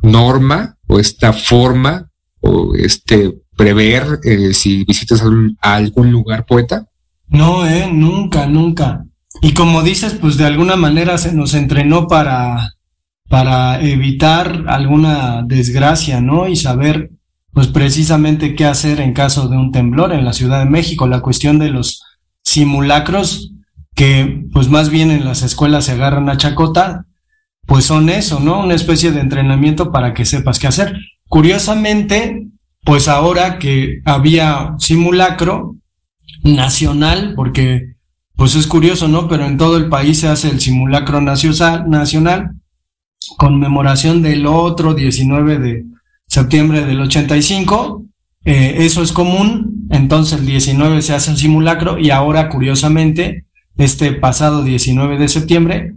norma 0.03 0.77
o 0.87 0.99
esta 0.99 1.33
forma 1.33 2.11
o 2.41 2.75
este 2.75 3.35
prever 3.57 4.21
eh, 4.25 4.55
si 4.55 4.85
visitas 4.85 5.21
algún, 5.21 5.59
algún 5.61 6.11
lugar 6.11 6.47
poeta? 6.47 6.87
No, 7.29 7.67
eh, 7.67 7.91
nunca, 7.93 8.47
nunca. 8.47 9.05
Y 9.43 9.53
como 9.53 9.83
dices, 9.83 10.15
pues 10.15 10.37
de 10.37 10.47
alguna 10.47 10.77
manera 10.77 11.19
se 11.19 11.33
nos 11.33 11.55
entrenó 11.55 12.07
para 12.07 12.75
para 13.31 13.81
evitar 13.81 14.65
alguna 14.67 15.45
desgracia, 15.47 16.21
¿no? 16.21 16.49
Y 16.49 16.57
saber, 16.57 17.13
pues 17.53 17.69
precisamente 17.69 18.57
qué 18.57 18.65
hacer 18.65 19.01
en 19.01 19.13
caso 19.13 19.47
de 19.47 19.57
un 19.57 19.71
temblor 19.71 20.13
en 20.13 20.25
la 20.25 20.33
Ciudad 20.33 20.59
de 20.59 20.69
México. 20.69 21.07
La 21.07 21.21
cuestión 21.21 21.61
de 21.61 21.71
los 21.71 22.03
simulacros, 22.43 23.53
que 23.95 24.47
pues 24.53 24.69
más 24.69 24.91
bien 24.91 25.13
en 25.13 25.25
las 25.25 25.43
escuelas 25.43 25.85
se 25.85 25.93
agarran 25.93 26.29
a 26.29 26.39
chacota, 26.39 27.07
pues 27.67 27.85
son 27.85 28.11
eso, 28.11 28.41
¿no? 28.41 28.65
Una 28.65 28.75
especie 28.75 29.13
de 29.13 29.21
entrenamiento 29.21 29.93
para 29.93 30.13
que 30.13 30.25
sepas 30.25 30.59
qué 30.59 30.67
hacer. 30.67 30.99
Curiosamente, 31.29 32.49
pues 32.83 33.07
ahora 33.07 33.61
que 33.61 34.01
había 34.07 34.75
simulacro 34.79 35.77
nacional, 36.43 37.35
porque 37.37 37.95
pues 38.35 38.57
es 38.57 38.67
curioso, 38.67 39.07
¿no? 39.07 39.29
Pero 39.29 39.47
en 39.47 39.57
todo 39.57 39.77
el 39.77 39.89
país 39.89 40.19
se 40.19 40.27
hace 40.27 40.51
el 40.51 40.61
simulacro 40.61 41.21
nacional 41.21 42.57
conmemoración 43.37 44.23
del 44.23 44.47
otro 44.47 44.95
19 44.95 45.59
de 45.59 45.85
septiembre 46.27 46.85
del 46.85 47.01
85. 47.01 48.05
Eh, 48.45 48.77
eso 48.79 49.03
es 49.03 49.13
común, 49.13 49.87
entonces 49.91 50.41
el 50.41 50.47
19 50.47 51.03
se 51.03 51.15
hace 51.15 51.31
un 51.31 51.37
simulacro 51.37 51.99
y 51.99 52.11
ahora 52.11 52.49
curiosamente, 52.49 53.45
este 53.77 54.13
pasado 54.13 54.63
19 54.63 55.19
de 55.19 55.29
septiembre, 55.29 55.95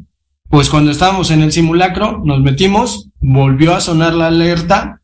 pues 0.50 0.70
cuando 0.70 0.92
estábamos 0.92 1.32
en 1.32 1.42
el 1.42 1.52
simulacro 1.52 2.22
nos 2.24 2.42
metimos, 2.42 3.10
volvió 3.22 3.76
a 3.76 3.82
sonar 3.82 4.14
la 4.14 4.28
alerta, 4.28 5.02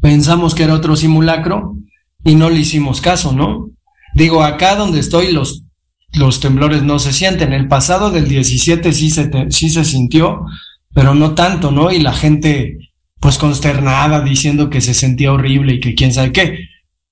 pensamos 0.00 0.54
que 0.54 0.62
era 0.62 0.74
otro 0.74 0.96
simulacro 0.96 1.76
y 2.24 2.34
no 2.34 2.50
le 2.50 2.60
hicimos 2.60 3.00
caso, 3.00 3.32
¿no? 3.32 3.70
Digo, 4.14 4.42
acá 4.42 4.76
donde 4.76 5.00
estoy 5.00 5.32
los, 5.32 5.64
los 6.12 6.40
temblores 6.40 6.82
no 6.82 6.98
se 6.98 7.12
sienten, 7.12 7.52
el 7.52 7.68
pasado 7.68 8.10
del 8.10 8.28
17 8.28 8.92
sí 8.92 9.10
se, 9.10 9.30
sí 9.50 9.70
se 9.70 9.84
sintió, 9.84 10.46
pero 10.94 11.14
no 11.14 11.34
tanto, 11.34 11.70
¿no? 11.70 11.90
Y 11.90 12.00
la 12.00 12.12
gente, 12.12 12.78
pues 13.20 13.38
consternada, 13.38 14.20
diciendo 14.22 14.70
que 14.70 14.80
se 14.80 14.94
sentía 14.94 15.32
horrible 15.32 15.74
y 15.74 15.80
que 15.80 15.94
quién 15.94 16.12
sabe 16.12 16.32
qué. 16.32 16.58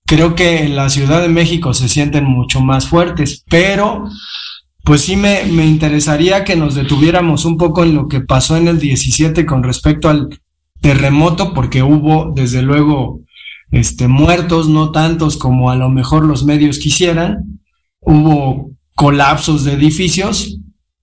Creo 0.07 0.35
que 0.35 0.65
en 0.65 0.75
la 0.75 0.89
Ciudad 0.89 1.21
de 1.21 1.29
México 1.29 1.75
se 1.75 1.89
sienten 1.89 2.25
mucho 2.25 2.61
más 2.61 2.89
fuertes, 2.89 3.45
pero 3.49 4.05
pues 4.85 5.03
sí 5.03 5.17
me, 5.17 5.45
me 5.45 5.67
interesaría 5.67 6.45
que 6.45 6.57
nos 6.57 6.75
detuviéramos 6.75 7.45
un 7.45 7.59
poco 7.59 7.85
en 7.85 7.95
lo 7.95 8.09
que 8.09 8.21
pasó 8.21 8.57
en 8.57 8.69
el 8.69 8.79
17 8.79 9.45
con 9.45 9.63
respecto 9.63 10.09
al 10.09 10.29
terremoto, 10.81 11.53
porque 11.53 11.83
hubo, 11.83 12.33
desde 12.35 12.63
luego, 12.63 13.21
este, 13.71 14.09
muertos, 14.09 14.69
no 14.69 14.91
tantos 14.91 15.37
como 15.37 15.71
a 15.71 15.77
lo 15.77 15.91
mejor 15.91 16.25
los 16.25 16.45
medios 16.45 16.79
quisieran, 16.79 17.61
hubo 18.01 18.71
colapsos 18.95 19.65
de 19.65 19.75
edificios, 19.75 20.59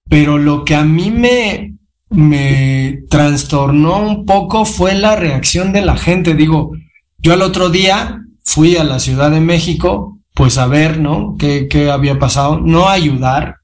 pero 0.10 0.38
lo 0.38 0.66
que 0.66 0.76
a 0.76 0.84
mí 0.84 1.12
me, 1.12 1.75
me 2.16 3.04
trastornó 3.10 4.00
un 4.00 4.26
poco 4.26 4.66
fue 4.66 4.96
la 4.96 5.16
reacción 5.16 5.74
de 5.74 5.84
la 5.84 5.98
gente. 5.98 6.34
Digo, 6.34 6.72
yo 7.18 7.34
el 7.34 7.42
otro 7.42 7.70
día 7.70 8.22
fui 8.44 8.78
a 8.78 8.84
la 8.84 9.00
Ciudad 9.00 9.32
de 9.32 9.42
México, 9.42 10.20
pues 10.34 10.58
a 10.58 10.68
ver, 10.68 11.00
¿no? 11.00 11.36
¿Qué, 11.38 11.68
qué 11.70 11.92
había 11.92 12.18
pasado? 12.20 12.60
No 12.60 12.88
ayudar, 12.88 13.58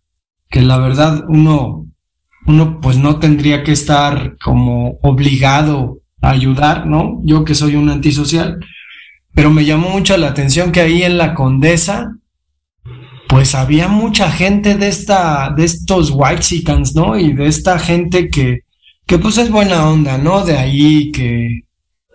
que 0.49 0.61
la 0.61 0.77
verdad 0.77 1.23
uno, 1.29 1.85
uno 2.45 2.79
pues 2.81 2.97
no 2.97 3.19
tendría 3.19 3.63
que 3.63 3.71
estar 3.71 4.37
como 4.43 4.97
obligado 5.01 5.99
a 6.21 6.31
ayudar, 6.31 6.85
¿no? 6.85 7.21
Yo 7.23 7.45
que 7.45 7.55
soy 7.55 7.75
un 7.75 7.89
antisocial, 7.89 8.59
pero 9.33 9.49
me 9.49 9.65
llamó 9.65 9.89
mucho 9.89 10.17
la 10.17 10.27
atención 10.27 10.71
que 10.71 10.81
ahí 10.81 11.03
en 11.03 11.17
la 11.17 11.33
Condesa, 11.33 12.17
pues 13.32 13.56
había 13.56 13.88
mucha 13.88 14.30
gente 14.30 14.76
de 14.76 14.89
esta, 14.89 15.54
de 15.56 15.63
estos 15.63 16.12
whitexicans, 16.13 16.94
¿no? 16.94 17.17
Y 17.17 17.32
de 17.32 17.48
esta 17.48 17.80
gente 17.80 18.30
que, 18.30 18.65
que 19.06 19.20
pues 19.20 19.38
es 19.38 19.50
buena 19.50 19.89
onda, 19.89 20.17
¿no? 20.17 20.44
De 20.44 20.58
ahí 20.58 21.13
que, 21.13 21.62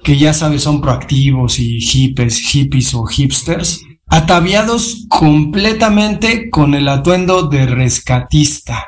que 0.04 0.18
ya 0.18 0.34
sabes, 0.34 0.64
son 0.64 0.82
proactivos 0.82 1.58
y 1.58 1.80
hippies, 1.80 2.38
hippies 2.40 2.92
o 2.92 3.06
hipsters, 3.06 3.80
ataviados 4.06 5.06
completamente 5.08 6.50
con 6.50 6.74
el 6.74 6.86
atuendo 6.86 7.44
de 7.44 7.64
rescatista. 7.64 8.86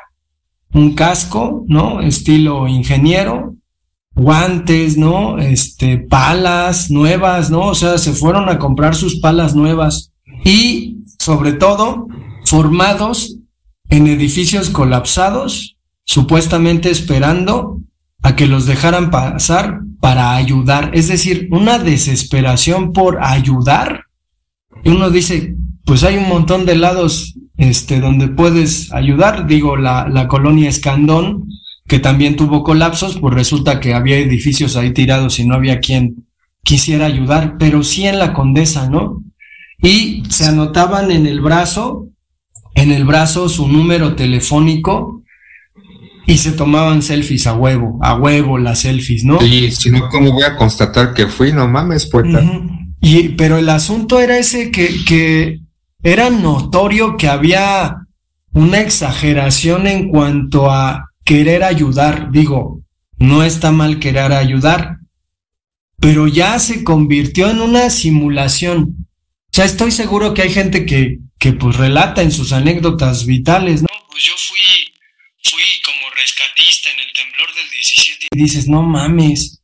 Un 0.71 0.93
casco, 0.93 1.65
¿no? 1.67 1.99
Estilo 1.99 2.67
ingeniero, 2.67 3.55
guantes, 4.13 4.97
¿no? 4.97 5.39
Este, 5.39 5.97
palas 5.97 6.91
nuevas, 6.91 7.49
¿no? 7.49 7.61
O 7.61 7.73
sea, 7.73 7.97
se 7.97 8.13
fueron 8.13 8.49
a 8.49 8.59
comprar 8.59 8.93
sus 8.93 9.19
palas 9.19 9.55
nuevas 9.55 10.11
y 10.45 10.98
sobre 11.29 11.53
todo 11.53 12.07
formados 12.43 13.37
en 13.87 14.07
edificios 14.07 14.71
colapsados, 14.71 15.77
supuestamente 16.03 16.89
esperando 16.89 17.81
a 18.23 18.35
que 18.35 18.47
los 18.47 18.65
dejaran 18.65 19.11
pasar 19.11 19.81
para 20.01 20.33
ayudar. 20.33 20.89
Es 20.95 21.07
decir, 21.07 21.47
una 21.51 21.77
desesperación 21.77 22.93
por 22.93 23.19
ayudar. 23.21 24.05
Y 24.83 24.89
uno 24.89 25.11
dice, 25.11 25.55
pues 25.85 26.03
hay 26.03 26.17
un 26.17 26.27
montón 26.27 26.65
de 26.65 26.77
lados 26.77 27.35
este, 27.57 27.99
donde 27.99 28.29
puedes 28.29 28.91
ayudar. 28.91 29.45
Digo, 29.45 29.77
la, 29.77 30.09
la 30.09 30.27
colonia 30.27 30.67
Escandón 30.67 31.47
que 31.85 31.99
también 31.99 32.37
tuvo 32.37 32.63
colapsos, 32.63 33.19
pues 33.19 33.35
resulta 33.35 33.79
que 33.79 33.93
había 33.93 34.17
edificios 34.17 34.75
ahí 34.75 34.93
tirados 34.95 35.37
y 35.37 35.45
no 35.45 35.53
había 35.53 35.79
quien 35.79 36.25
quisiera 36.63 37.05
ayudar, 37.05 37.57
pero 37.59 37.83
sí 37.83 38.07
en 38.07 38.17
la 38.17 38.33
Condesa, 38.33 38.89
¿no? 38.89 39.23
Y 39.81 40.23
se 40.29 40.45
anotaban 40.45 41.11
en 41.11 41.25
el 41.25 41.41
brazo, 41.41 42.07
en 42.75 42.91
el 42.91 43.05
brazo 43.05 43.49
su 43.49 43.67
número 43.67 44.15
telefónico 44.15 45.23
y 46.25 46.37
se 46.37 46.51
tomaban 46.51 47.01
selfies 47.01 47.47
a 47.47 47.53
huevo, 47.53 47.97
a 48.01 48.15
huevo 48.15 48.57
las 48.57 48.79
selfies, 48.79 49.23
¿no? 49.23 49.43
Y 49.43 49.71
si 49.71 49.89
no, 49.89 50.09
¿cómo 50.09 50.31
voy 50.31 50.43
a 50.43 50.55
constatar 50.55 51.13
que 51.13 51.27
fui? 51.27 51.51
No 51.51 51.67
mames. 51.67 52.09
Ujú. 52.13 52.69
Y, 53.01 53.29
pero 53.29 53.57
el 53.57 53.69
asunto 53.69 54.19
era 54.19 54.37
ese 54.37 54.69
que, 54.69 55.03
que 55.05 55.59
era 56.03 56.29
notorio 56.29 57.17
que 57.17 57.27
había 57.27 57.97
una 58.53 58.79
exageración 58.79 59.87
en 59.87 60.09
cuanto 60.09 60.69
a 60.69 61.09
querer 61.23 61.63
ayudar. 61.63 62.31
Digo, 62.31 62.81
no 63.17 63.43
está 63.43 63.71
mal 63.71 63.99
querer 63.99 64.31
ayudar, 64.31 64.97
pero 65.99 66.27
ya 66.27 66.59
se 66.59 66.83
convirtió 66.83 67.49
en 67.49 67.61
una 67.61 67.89
simulación. 67.89 69.07
O 69.59 69.61
sea, 69.61 69.65
estoy 69.65 69.91
seguro 69.91 70.33
que 70.33 70.41
hay 70.41 70.51
gente 70.51 70.85
que, 70.85 71.19
que 71.37 71.51
pues 71.51 71.75
relata 71.75 72.21
en 72.21 72.31
sus 72.31 72.53
anécdotas 72.53 73.25
vitales, 73.25 73.81
¿no? 73.81 73.89
Pues 74.09 74.23
yo 74.23 74.31
fui, 74.37 74.57
fui 75.43 75.61
como 75.83 76.09
rescatista 76.15 76.89
en 76.91 76.99
el 77.01 77.11
temblor 77.13 77.53
del 77.53 77.69
17 77.69 78.27
y 78.31 78.37
dices, 78.37 78.69
no 78.69 78.83
mames. 78.83 79.61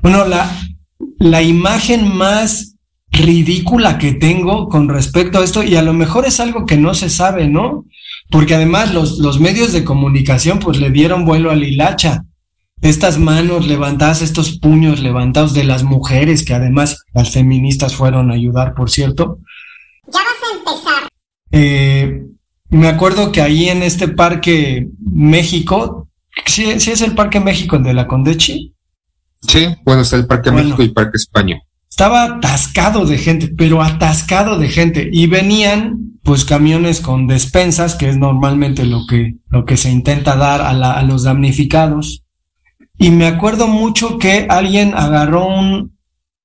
Bueno, 0.00 0.26
la, 0.26 0.48
la 1.18 1.42
imagen 1.42 2.06
más 2.06 2.76
ridícula 3.10 3.98
que 3.98 4.12
tengo 4.12 4.68
con 4.68 4.88
respecto 4.88 5.40
a 5.40 5.44
esto, 5.44 5.64
y 5.64 5.74
a 5.74 5.82
lo 5.82 5.92
mejor 5.92 6.24
es 6.24 6.38
algo 6.38 6.64
que 6.64 6.76
no 6.76 6.94
se 6.94 7.10
sabe, 7.10 7.48
¿no? 7.48 7.84
Porque 8.30 8.54
además 8.54 8.94
los, 8.94 9.18
los 9.18 9.40
medios 9.40 9.72
de 9.72 9.82
comunicación 9.82 10.60
pues 10.60 10.78
le 10.78 10.90
dieron 10.90 11.24
vuelo 11.24 11.50
a 11.50 11.56
la 11.56 11.66
hilacha. 11.66 12.26
Estas 12.82 13.18
manos 13.18 13.66
levantadas, 13.66 14.20
estos 14.22 14.58
puños 14.58 15.00
levantados 15.00 15.54
de 15.54 15.64
las 15.64 15.82
mujeres, 15.84 16.44
que 16.44 16.52
además 16.52 17.04
las 17.14 17.30
feministas 17.30 17.94
fueron 17.96 18.30
a 18.30 18.34
ayudar, 18.34 18.74
por 18.74 18.90
cierto. 18.90 19.38
Ya 20.12 20.18
vas 20.20 20.26
a 20.52 20.58
empezar. 20.58 21.08
Eh, 21.52 22.22
me 22.70 22.88
acuerdo 22.88 23.32
que 23.32 23.40
ahí 23.40 23.68
en 23.68 23.82
este 23.82 24.08
parque 24.08 24.88
México, 25.00 26.08
sí, 26.46 26.78
sí 26.80 26.90
es 26.90 27.00
el 27.02 27.14
Parque 27.14 27.38
México, 27.40 27.76
el 27.76 27.82
de 27.84 27.94
la 27.94 28.06
Condechi, 28.06 28.74
Sí, 29.48 29.66
bueno, 29.84 30.02
está 30.02 30.14
el 30.16 30.26
Parque 30.28 30.50
Bueno. 30.50 30.66
México 30.68 30.82
y 30.84 30.90
Parque 30.90 31.16
España. 31.16 31.60
estaba 31.90 32.22
atascado 32.24 33.04
de 33.06 33.18
gente, 33.18 33.48
pero 33.48 33.82
atascado 33.82 34.56
de 34.56 34.68
gente. 34.68 35.08
Y 35.12 35.26
venían, 35.26 36.12
pues, 36.22 36.44
camiones 36.44 37.00
con 37.00 37.26
despensas, 37.26 37.96
que 37.96 38.08
es 38.08 38.16
normalmente 38.16 38.84
lo 38.86 39.04
que, 39.08 39.34
lo 39.50 39.64
que 39.64 39.76
se 39.76 39.90
intenta 39.90 40.36
dar 40.36 40.60
a, 40.62 40.72
la- 40.72 40.92
a 40.92 41.02
los 41.02 41.24
damnificados. 41.24 42.22
Y 43.02 43.10
me 43.10 43.26
acuerdo 43.26 43.66
mucho 43.66 44.16
que 44.16 44.46
alguien 44.48 44.94
agarró 44.94 45.46
un, 45.46 45.98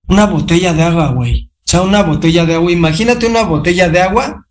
una 0.08 0.26
botella 0.26 0.74
de 0.74 0.82
agua, 0.84 1.10
güey. 1.12 1.52
O 1.60 1.70
sea, 1.70 1.82
una 1.84 2.02
botella 2.02 2.46
de 2.46 2.56
agua. 2.56 2.72
Imagínate 2.72 3.28
una 3.28 3.44
botella 3.44 3.90
de 3.90 4.02
agua 4.02 4.48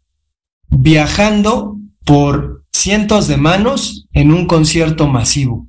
viajando 0.68 1.76
por 2.04 2.64
cientos 2.72 3.26
de 3.26 3.36
manos 3.36 4.06
en 4.12 4.32
un 4.32 4.46
concierto 4.46 5.08
masivo. 5.08 5.66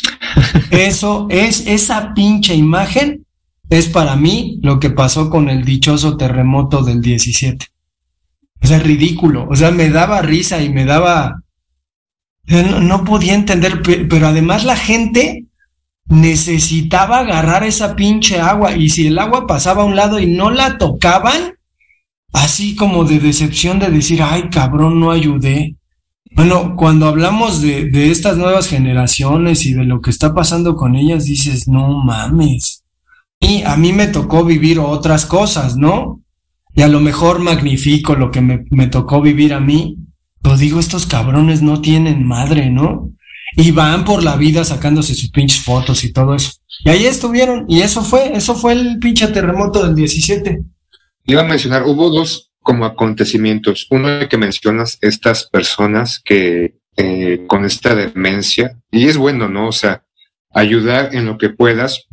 Eso 0.70 1.26
es, 1.28 1.66
esa 1.66 2.14
pinche 2.14 2.54
imagen 2.54 3.26
es 3.68 3.88
para 3.88 4.16
mí 4.16 4.58
lo 4.62 4.80
que 4.80 4.88
pasó 4.88 5.28
con 5.28 5.50
el 5.50 5.64
dichoso 5.64 6.16
terremoto 6.16 6.82
del 6.82 7.02
17. 7.02 7.66
O 8.62 8.66
sea, 8.66 8.78
ridículo. 8.78 9.46
O 9.50 9.54
sea, 9.56 9.70
me 9.70 9.90
daba 9.90 10.22
risa 10.22 10.62
y 10.62 10.70
me 10.70 10.86
daba... 10.86 11.42
No, 12.46 12.80
no 12.80 13.04
podía 13.04 13.34
entender, 13.34 13.82
pe- 13.82 14.06
pero 14.06 14.28
además 14.28 14.64
la 14.64 14.76
gente 14.76 15.44
necesitaba 16.08 17.18
agarrar 17.20 17.64
esa 17.64 17.94
pinche 17.94 18.40
agua 18.40 18.76
y 18.76 18.88
si 18.88 19.06
el 19.06 19.18
agua 19.18 19.46
pasaba 19.46 19.82
a 19.82 19.86
un 19.86 19.96
lado 19.96 20.18
y 20.18 20.26
no 20.26 20.50
la 20.50 20.78
tocaban, 20.78 21.54
así 22.32 22.74
como 22.74 23.04
de 23.04 23.20
decepción 23.20 23.78
de 23.78 23.90
decir, 23.90 24.22
ay 24.22 24.48
cabrón, 24.50 25.00
no 25.00 25.10
ayudé. 25.10 25.76
Bueno, 26.30 26.76
cuando 26.76 27.06
hablamos 27.06 27.60
de, 27.60 27.86
de 27.86 28.10
estas 28.10 28.36
nuevas 28.36 28.68
generaciones 28.68 29.64
y 29.66 29.74
de 29.74 29.84
lo 29.84 30.00
que 30.00 30.10
está 30.10 30.34
pasando 30.34 30.76
con 30.76 30.94
ellas, 30.94 31.24
dices, 31.24 31.68
no 31.68 32.04
mames. 32.04 32.84
Y 33.40 33.62
a 33.62 33.76
mí 33.76 33.92
me 33.92 34.08
tocó 34.08 34.44
vivir 34.44 34.78
otras 34.78 35.24
cosas, 35.24 35.76
¿no? 35.76 36.20
Y 36.74 36.82
a 36.82 36.88
lo 36.88 37.00
mejor 37.00 37.40
magnifico 37.40 38.14
lo 38.14 38.30
que 38.30 38.40
me, 38.40 38.64
me 38.70 38.88
tocó 38.88 39.20
vivir 39.20 39.54
a 39.54 39.60
mí, 39.60 39.96
pero 40.42 40.56
digo, 40.56 40.80
estos 40.80 41.06
cabrones 41.06 41.62
no 41.62 41.80
tienen 41.80 42.26
madre, 42.26 42.70
¿no? 42.70 43.10
Y 43.60 43.72
van 43.72 44.04
por 44.04 44.22
la 44.22 44.36
vida 44.36 44.62
sacándose 44.62 45.16
sus 45.16 45.30
pinches 45.30 45.64
fotos 45.64 46.04
y 46.04 46.12
todo 46.12 46.32
eso. 46.36 46.52
Y 46.84 46.90
ahí 46.90 47.06
estuvieron, 47.06 47.64
y 47.68 47.80
eso 47.82 48.02
fue, 48.02 48.36
eso 48.36 48.54
fue 48.54 48.72
el 48.72 49.00
pinche 49.00 49.26
terremoto 49.26 49.84
del 49.84 49.96
17. 49.96 50.60
Iba 51.26 51.40
a 51.40 51.44
mencionar, 51.44 51.82
hubo 51.84 52.08
dos 52.08 52.52
como 52.60 52.84
acontecimientos. 52.84 53.88
Uno 53.90 54.10
de 54.10 54.28
que 54.28 54.38
mencionas 54.38 54.96
estas 55.00 55.48
personas 55.48 56.20
que 56.24 56.76
eh, 56.96 57.46
con 57.48 57.64
esta 57.64 57.96
demencia, 57.96 58.78
y 58.92 59.08
es 59.08 59.16
bueno, 59.16 59.48
¿no? 59.48 59.68
O 59.68 59.72
sea, 59.72 60.04
ayudar 60.52 61.14
en 61.14 61.26
lo 61.26 61.36
que 61.36 61.48
puedas, 61.48 62.06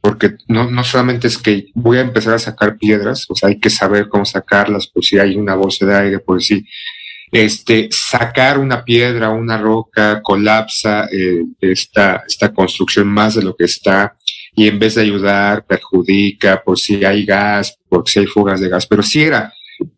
porque 0.00 0.38
no, 0.48 0.68
no 0.70 0.82
solamente 0.82 1.28
es 1.28 1.38
que 1.38 1.66
voy 1.74 1.98
a 1.98 2.02
empezar 2.02 2.34
a 2.34 2.38
sacar 2.40 2.78
piedras, 2.78 3.26
o 3.28 3.36
sea, 3.36 3.48
hay 3.48 3.60
que 3.60 3.70
saber 3.70 4.08
cómo 4.08 4.24
sacarlas, 4.24 4.88
por 4.88 5.04
si 5.04 5.18
hay 5.18 5.36
una 5.36 5.54
bolsa 5.54 5.86
de 5.86 5.96
aire, 5.96 6.18
por 6.18 6.42
si 6.42 6.66
este, 7.32 7.88
sacar 7.90 8.58
una 8.58 8.84
piedra, 8.84 9.30
una 9.30 9.58
roca, 9.58 10.22
colapsa 10.22 11.06
eh, 11.12 11.42
esta, 11.60 12.24
esta 12.26 12.52
construcción 12.52 13.08
más 13.08 13.34
de 13.34 13.42
lo 13.42 13.54
que 13.56 13.64
está 13.64 14.16
y 14.54 14.66
en 14.66 14.78
vez 14.78 14.94
de 14.96 15.02
ayudar 15.02 15.64
perjudica 15.66 16.62
por 16.62 16.78
si 16.78 17.04
hay 17.04 17.24
gas, 17.24 17.76
por 17.88 18.08
si 18.08 18.20
hay 18.20 18.26
fugas 18.26 18.60
de 18.60 18.68
gas, 18.68 18.86
pero 18.86 19.02
sí 19.02 19.22
era. 19.22 19.52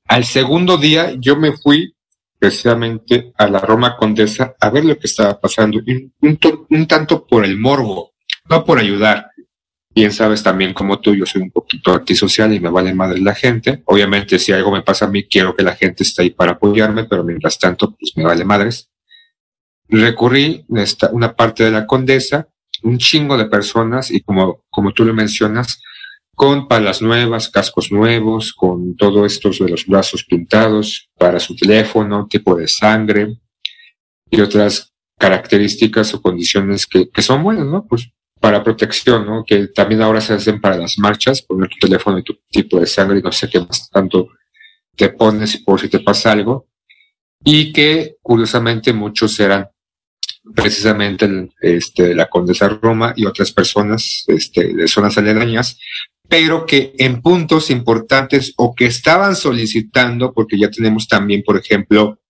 Al 0.07 0.25
segundo 0.25 0.77
día 0.77 1.15
yo 1.19 1.37
me 1.37 1.53
fui 1.57 1.95
precisamente 2.39 3.33
a 3.37 3.47
la 3.49 3.59
Roma 3.61 3.97
Condesa 3.97 4.55
a 4.61 4.71
ver 4.71 4.85
lo 4.85 4.99
que 4.99 5.07
estaba 5.07 5.39
pasando, 5.41 5.81
un, 6.21 6.37
to- 6.37 6.67
un 6.71 6.87
tanto 6.87 7.27
por 7.27 7.45
el 7.45 7.57
morbo, 7.59 8.13
no 8.49 8.65
por 8.65 8.79
ayudar. 8.79 9.30
Bien 9.93 10.13
sabes 10.13 10.43
también 10.43 10.73
como 10.73 11.01
tú, 11.01 11.17
yo 11.17 11.27
soy 11.27 11.43
un 11.43 11.51
poquito 11.51 11.93
antisocial 11.93 12.55
y 12.55 12.61
me 12.61 12.71
vale 12.71 12.95
madre 12.95 13.21
la 13.21 13.35
gente. 13.35 13.83
Obviamente 13.87 14.39
si 14.39 14.53
algo 14.53 14.71
me 14.71 14.83
pasa 14.83 15.07
a 15.07 15.09
mí, 15.09 15.25
quiero 15.25 15.55
que 15.55 15.65
la 15.65 15.75
gente 15.75 16.05
esté 16.05 16.23
ahí 16.23 16.31
para 16.31 16.53
apoyarme, 16.53 17.05
pero 17.05 17.25
mientras 17.25 17.59
tanto, 17.59 17.97
pues 17.99 18.13
me 18.17 18.23
vale 18.23 18.45
madres. 18.45 18.89
Recurrí 19.89 20.65
esta, 20.77 21.11
una 21.11 21.35
parte 21.35 21.65
de 21.65 21.73
la 21.73 21.87
Condesa, 21.87 22.49
un 22.85 22.99
chingo 22.99 23.37
de 23.37 23.47
personas 23.47 24.13
y 24.13 24.21
como, 24.21 24.63
como 24.71 24.93
tú 24.93 25.05
lo 25.05 25.13
mencionas, 25.13 25.83
con 26.37 26.69
palas 26.69 27.03
nuevas, 27.03 27.49
cascos 27.49 27.91
nuevos, 27.91 28.53
con 28.53 28.97
todo 28.97 29.27
estos 29.27 29.59
de 29.59 29.69
los 29.69 29.87
brazos 29.87 30.25
pintados 30.25 31.11
para 31.19 31.41
su 31.41 31.57
teléfono, 31.57 32.29
tipo 32.29 32.55
de 32.55 32.69
sangre 32.69 33.37
y 34.31 34.41
otras 34.41 34.95
características 35.19 36.15
o 36.15 36.23
condiciones 36.23 36.87
que, 36.87 37.11
que 37.11 37.23
son 37.23 37.43
buenas, 37.43 37.67
¿no? 37.67 37.85
Pues 37.87 38.09
para 38.41 38.65
protección, 38.65 39.27
¿no? 39.27 39.45
Que 39.45 39.69
también 39.69 40.03
ahora 40.03 40.21
se 40.21 40.33
hacen 40.33 40.61
para 40.61 40.77
las 40.77 40.99
marchas, 40.99 41.43
poner 41.43 41.69
tu 41.69 41.87
teléfono 41.87 42.19
y 42.19 42.23
tu 42.23 42.39
tipo 42.51 42.81
de 42.81 42.87
sangre 42.87 43.19
y 43.19 43.23
no 43.23 43.31
sé 43.31 43.49
qué 43.49 43.61
más 43.61 43.91
tanto 43.91 44.29
te 44.97 45.11
pones 45.11 45.59
por 45.59 45.81
si 45.81 45.89
te 45.89 46.01
pasa 46.01 46.33
algo. 46.33 46.69
Y 47.45 47.73
que 47.73 48.17
curiosamente 48.23 48.93
muchos 48.93 49.39
eran 49.41 49.69
precisamente 50.55 51.51
este, 51.61 52.15
la 52.15 52.29
Condesa 52.29 52.69
Roma 52.69 53.13
y 53.15 53.27
otras 53.27 53.53
personas 53.53 54.25
este, 54.27 54.75
de 54.75 54.89
zonas 54.89 55.19
aledañas, 55.19 55.79
pero 56.29 56.65
que 56.65 56.95
en 56.99 57.21
puntos 57.21 57.71
importantes 57.71 58.55
o 58.57 58.75
que 58.75 58.87
estaban 58.87 59.37
solicitando, 59.37 60.33
porque 60.33 60.59
ya 60.59 60.71
tenemos 60.71 61.09
también, 61.09 61.43
por 61.43 61.59
ejemplo, 61.59 62.21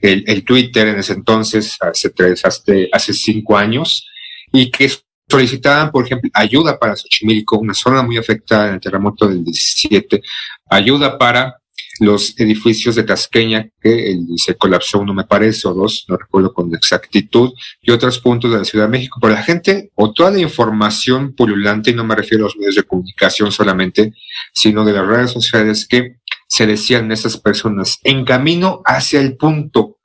el, 0.00 0.24
el 0.26 0.44
Twitter 0.44 0.88
en 0.88 0.98
ese 0.98 1.12
entonces, 1.12 1.76
hace 1.80 2.10
tres, 2.10 2.44
hace, 2.44 2.88
hace 2.92 3.12
cinco 3.12 3.56
años, 3.56 4.08
y 4.52 4.70
que 4.70 4.90
solicitaban, 5.32 5.90
por 5.90 6.04
ejemplo, 6.04 6.30
ayuda 6.34 6.78
para 6.78 6.94
Xochimilco, 6.96 7.58
una 7.58 7.74
zona 7.74 8.02
muy 8.02 8.16
afectada 8.18 8.68
en 8.68 8.74
el 8.74 8.80
terremoto 8.80 9.26
del 9.28 9.42
17, 9.44 10.22
ayuda 10.70 11.16
para 11.18 11.56
los 12.00 12.38
edificios 12.38 12.94
de 12.96 13.02
Tasqueña, 13.04 13.68
que 13.80 13.92
el- 14.12 14.26
se 14.36 14.54
colapsó 14.56 14.98
uno, 15.00 15.12
me 15.14 15.24
parece, 15.24 15.68
o 15.68 15.74
dos, 15.74 16.04
no 16.08 16.16
recuerdo 16.16 16.52
con 16.52 16.74
exactitud, 16.74 17.50
y 17.82 17.90
otros 17.90 18.18
puntos 18.18 18.50
de 18.50 18.58
la 18.58 18.64
Ciudad 18.64 18.86
de 18.86 18.90
México. 18.96 19.18
Pero 19.20 19.34
la 19.34 19.42
gente, 19.42 19.90
o 19.94 20.12
toda 20.12 20.30
la 20.30 20.38
información 20.40 21.34
pululante, 21.34 21.90
y 21.90 21.94
no 21.94 22.04
me 22.04 22.14
refiero 22.16 22.44
a 22.44 22.48
los 22.48 22.56
medios 22.56 22.76
de 22.76 22.82
comunicación 22.84 23.52
solamente, 23.52 24.12
sino 24.54 24.84
de 24.84 24.92
las 24.94 25.06
redes 25.06 25.30
sociales 25.32 25.86
que 25.88 26.16
se 26.48 26.66
decían 26.66 27.12
esas 27.12 27.36
personas 27.36 27.98
en 28.04 28.24
camino 28.24 28.80
hacia 28.84 29.20
el 29.20 29.36
punto, 29.36 29.98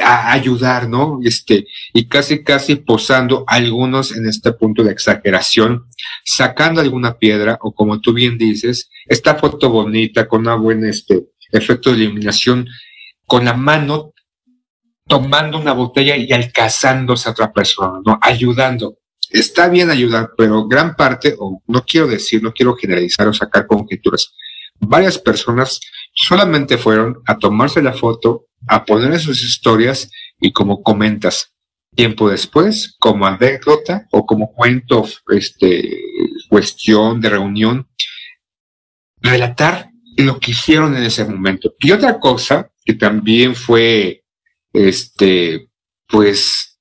a 0.00 0.32
ayudar, 0.32 0.88
¿no? 0.88 1.20
Este, 1.22 1.66
y 1.92 2.06
casi, 2.08 2.42
casi 2.42 2.76
posando 2.76 3.44
algunos 3.46 4.16
en 4.16 4.26
este 4.26 4.52
punto 4.52 4.82
de 4.82 4.92
exageración, 4.92 5.86
sacando 6.24 6.80
alguna 6.80 7.18
piedra, 7.18 7.58
o 7.60 7.72
como 7.72 8.00
tú 8.00 8.12
bien 8.12 8.38
dices, 8.38 8.90
esta 9.06 9.34
foto 9.34 9.70
bonita, 9.70 10.28
con 10.28 10.42
una 10.42 10.54
buena, 10.54 10.88
este, 10.88 11.26
efecto 11.52 11.90
de 11.92 12.04
iluminación, 12.04 12.66
con 13.26 13.44
la 13.44 13.54
mano 13.54 14.12
tomando 15.06 15.58
una 15.58 15.72
botella 15.72 16.16
y 16.16 16.32
alcanzándose 16.32 17.28
a 17.28 17.32
otra 17.32 17.52
persona, 17.52 18.00
¿no? 18.04 18.18
Ayudando. 18.20 18.98
Está 19.30 19.68
bien 19.68 19.90
ayudar, 19.90 20.30
pero 20.36 20.66
gran 20.66 20.94
parte, 20.96 21.34
o 21.38 21.62
no 21.66 21.84
quiero 21.84 22.06
decir, 22.06 22.42
no 22.42 22.52
quiero 22.52 22.76
generalizar 22.76 23.26
o 23.28 23.32
sacar 23.32 23.66
conjeturas, 23.66 24.32
varias 24.78 25.18
personas 25.18 25.80
solamente 26.12 26.78
fueron 26.78 27.22
a 27.26 27.38
tomarse 27.38 27.82
la 27.82 27.92
foto, 27.92 28.46
a 28.66 28.84
poner 28.84 29.18
sus 29.20 29.42
historias 29.42 30.10
y 30.40 30.52
como 30.52 30.82
comentas, 30.82 31.52
tiempo 31.94 32.28
después, 32.28 32.94
como 32.98 33.26
anécdota 33.26 34.06
o 34.10 34.26
como 34.26 34.52
cuento, 34.52 35.08
este, 35.28 35.98
cuestión 36.48 37.20
de 37.20 37.30
reunión, 37.30 37.88
relatar 39.20 39.90
lo 40.16 40.38
que 40.38 40.52
hicieron 40.52 40.96
en 40.96 41.04
ese 41.04 41.24
momento. 41.24 41.74
Y 41.78 41.92
otra 41.92 42.18
cosa 42.20 42.70
que 42.84 42.94
también 42.94 43.54
fue, 43.54 44.24
este, 44.72 45.68
pues, 46.06 46.78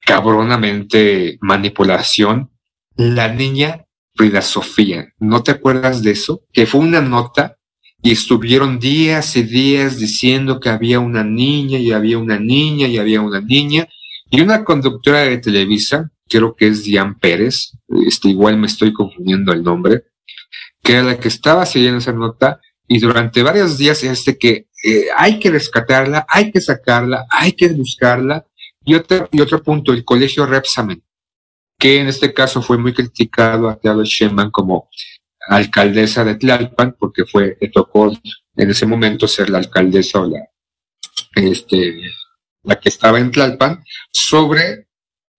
cabronamente 0.00 1.38
manipulación, 1.40 2.50
la 2.96 3.28
niña 3.32 3.86
Frida 4.14 4.42
Sofía. 4.42 5.12
¿No 5.18 5.42
te 5.42 5.52
acuerdas 5.52 6.02
de 6.02 6.12
eso? 6.12 6.42
Que 6.52 6.66
fue 6.66 6.80
una 6.80 7.00
nota 7.00 7.56
y 8.02 8.12
estuvieron 8.12 8.78
días 8.78 9.36
y 9.36 9.42
días 9.42 9.98
diciendo 9.98 10.58
que 10.58 10.70
había 10.70 11.00
una 11.00 11.22
niña 11.22 11.78
y 11.78 11.92
había 11.92 12.18
una 12.18 12.38
niña 12.38 12.88
y 12.88 12.98
había 12.98 13.20
una 13.20 13.40
niña 13.40 13.88
y 14.30 14.40
una 14.40 14.64
conductora 14.64 15.20
de 15.20 15.38
Televisa, 15.38 16.10
creo 16.28 16.54
que 16.54 16.68
es 16.68 16.84
Diane 16.84 17.16
Pérez, 17.20 17.72
este, 18.06 18.28
igual 18.28 18.56
me 18.56 18.68
estoy 18.68 18.92
confundiendo 18.92 19.52
el 19.52 19.62
nombre, 19.62 20.04
que 20.82 20.92
era 20.92 21.02
la 21.02 21.18
que 21.18 21.28
estaba 21.28 21.66
siguiendo 21.66 21.98
esa 21.98 22.12
nota 22.12 22.60
y 22.86 22.98
durante 22.98 23.42
varios 23.42 23.78
días 23.78 24.02
es 24.02 24.24
de 24.24 24.38
que 24.38 24.66
eh, 24.84 25.06
hay 25.16 25.38
que 25.38 25.50
rescatarla, 25.50 26.26
hay 26.28 26.50
que 26.50 26.60
sacarla, 26.60 27.26
hay 27.30 27.52
que 27.52 27.68
buscarla. 27.68 28.44
Y 28.84 28.94
otro, 28.94 29.28
y 29.30 29.40
otro 29.40 29.62
punto, 29.62 29.92
el 29.92 30.04
colegio 30.04 30.46
Repsamen, 30.46 31.02
que 31.78 32.00
en 32.00 32.08
este 32.08 32.32
caso 32.32 32.62
fue 32.62 32.78
muy 32.78 32.92
criticado 32.92 33.68
a 33.68 33.78
Claudia 33.78 34.04
Sheinbaum 34.04 34.50
como 34.50 34.88
alcaldesa 35.50 36.24
de 36.24 36.36
Tlalpan, 36.36 36.96
porque 36.98 37.24
fue, 37.24 37.56
le 37.60 37.68
tocó 37.68 38.12
en 38.56 38.70
ese 38.70 38.86
momento 38.86 39.26
ser 39.26 39.50
la 39.50 39.58
alcaldesa 39.58 40.20
o 40.20 40.28
la, 40.28 40.48
este, 41.34 42.00
la 42.62 42.78
que 42.78 42.88
estaba 42.88 43.18
en 43.18 43.30
Tlalpan, 43.30 43.82
sobre 44.12 44.86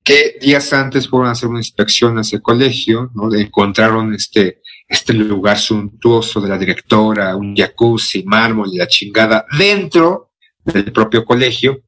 que 0.03 0.38
días 0.41 0.74
antes 0.74 1.07
fueron 1.07 1.30
a 1.30 1.32
hacer 1.32 1.47
una 1.47 1.59
inspección 1.59 2.18
a 2.18 2.22
ese 2.22 2.41
colegio, 2.41 3.12
¿no? 3.14 3.34
Encontraron 3.34 4.14
este, 4.14 4.62
este 4.88 5.14
lugar 5.14 5.57
suntuoso 5.57 6.41
de 6.41 6.49
la 6.49 6.57
directora, 6.57 7.36
un 7.38 7.55
jacuzzi, 7.55 8.24
mármol 8.24 8.70
y 8.74 8.78
la 8.78 8.88
chingada 8.88 9.45
dentro 9.57 10.32
del 10.66 10.91
propio 10.91 11.24
colegio. 11.24 11.84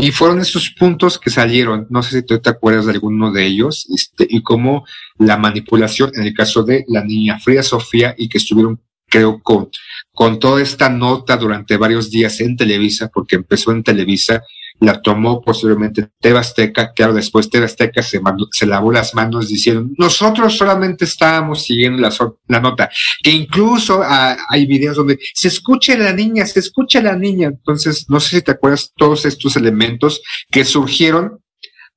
Y 0.00 0.12
fueron 0.12 0.38
esos 0.38 0.70
puntos 0.70 1.18
que 1.18 1.28
salieron, 1.28 1.88
no 1.90 2.04
sé 2.04 2.20
si 2.20 2.22
tú 2.22 2.38
te 2.38 2.50
acuerdas 2.50 2.86
de 2.86 2.92
alguno 2.92 3.32
de 3.32 3.44
ellos, 3.44 3.84
este, 3.92 4.28
y 4.30 4.42
cómo 4.42 4.86
la 5.18 5.36
manipulación, 5.36 6.12
en 6.14 6.22
el 6.22 6.34
caso 6.34 6.62
de 6.62 6.84
la 6.86 7.02
niña 7.02 7.40
Frida 7.40 7.64
Sofía, 7.64 8.14
y 8.16 8.28
que 8.28 8.38
estuvieron, 8.38 8.80
creo, 9.08 9.42
con, 9.42 9.70
con 10.12 10.38
toda 10.38 10.62
esta 10.62 10.88
nota 10.88 11.36
durante 11.36 11.76
varios 11.76 12.12
días 12.12 12.40
en 12.40 12.56
Televisa, 12.56 13.10
porque 13.12 13.34
empezó 13.34 13.72
en 13.72 13.82
Televisa 13.82 14.44
la 14.80 15.02
tomó 15.02 15.40
posteriormente 15.42 16.08
Tebasteca, 16.20 16.92
claro, 16.92 17.12
después 17.12 17.50
Tebasteca 17.50 18.02
se, 18.02 18.20
se 18.52 18.66
lavó 18.66 18.92
las 18.92 19.14
manos 19.14 19.48
diciendo, 19.48 19.90
nosotros 19.98 20.56
solamente 20.56 21.04
estábamos 21.04 21.64
siguiendo 21.64 22.00
la, 22.00 22.14
la 22.46 22.60
nota, 22.60 22.88
que 23.22 23.30
incluso 23.30 24.00
ah, 24.02 24.36
hay 24.48 24.66
videos 24.66 24.96
donde 24.96 25.18
se 25.34 25.48
escucha 25.48 25.96
la 25.96 26.12
niña, 26.12 26.46
se 26.46 26.60
escucha 26.60 27.02
la 27.02 27.16
niña, 27.16 27.48
entonces 27.48 28.06
no 28.08 28.20
sé 28.20 28.36
si 28.36 28.42
te 28.42 28.52
acuerdas 28.52 28.92
todos 28.96 29.24
estos 29.24 29.56
elementos 29.56 30.22
que 30.50 30.64
surgieron 30.64 31.40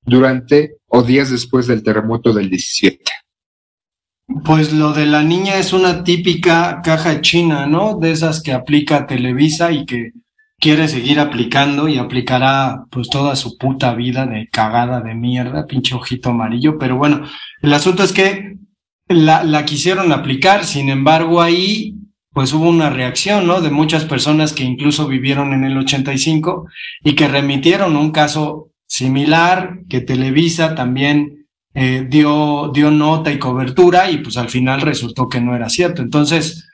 durante 0.04 0.78
o 0.88 1.04
días 1.04 1.30
después 1.30 1.68
del 1.68 1.84
terremoto 1.84 2.34
del 2.34 2.50
17. 2.50 3.04
Pues 4.46 4.72
lo 4.72 4.94
de 4.94 5.06
la 5.06 5.24
niña 5.24 5.58
es 5.58 5.74
una 5.74 6.04
típica 6.04 6.82
caja 6.84 7.22
china, 7.22 7.68
¿no? 7.68 7.98
De 8.00 8.12
esas 8.12 8.42
que 8.42 8.54
aplica 8.54 9.06
Televisa 9.06 9.72
y 9.72 9.86
que 9.86 10.12
quiere 10.62 10.88
seguir 10.88 11.20
aplicando 11.20 11.90
y 11.90 11.98
aplicará 11.98 12.86
pues 12.92 13.10
toda 13.10 13.36
su 13.36 13.58
puta 13.58 13.96
vida 13.96 14.28
de 14.28 14.48
cagada 14.48 15.02
de 15.02 15.16
mierda, 15.16 15.66
pinche 15.66 15.96
ojito 15.96 16.30
amarillo, 16.30 16.78
pero 16.78 16.96
bueno, 16.96 17.24
el 17.62 17.74
asunto 17.74 18.04
es 18.04 18.14
que 18.14 18.58
la, 19.08 19.44
la 19.44 19.66
quisieron 19.66 20.12
aplicar, 20.12 20.64
sin 20.64 20.90
embargo 20.90 21.42
ahí 21.42 21.96
pues 22.34 22.54
hubo 22.54 22.70
una 22.70 22.90
reacción, 22.90 23.46
¿no? 23.46 23.60
De 23.60 23.72
muchas 23.72 24.06
personas 24.06 24.54
que 24.54 24.64
incluso 24.64 25.08
vivieron 25.08 25.52
en 25.54 25.66
el 25.66 25.78
85 25.78 26.68
y 27.04 27.16
que 27.16 27.28
remitieron 27.28 27.98
un 27.98 28.12
caso 28.12 28.70
similar, 28.88 29.80
que 29.90 30.00
Televisa 30.00 30.76
también 30.76 31.48
eh, 31.74 32.06
dio, 32.10 32.72
dio 32.74 32.92
nota 32.92 33.32
y 33.32 33.40
cobertura 33.40 34.12
y 34.12 34.18
pues 34.18 34.38
al 34.38 34.50
final 34.50 34.82
resultó 34.82 35.28
que 35.28 35.42
no 35.42 35.56
era 35.56 35.70
cierto. 35.70 36.02
Entonces, 36.02 36.70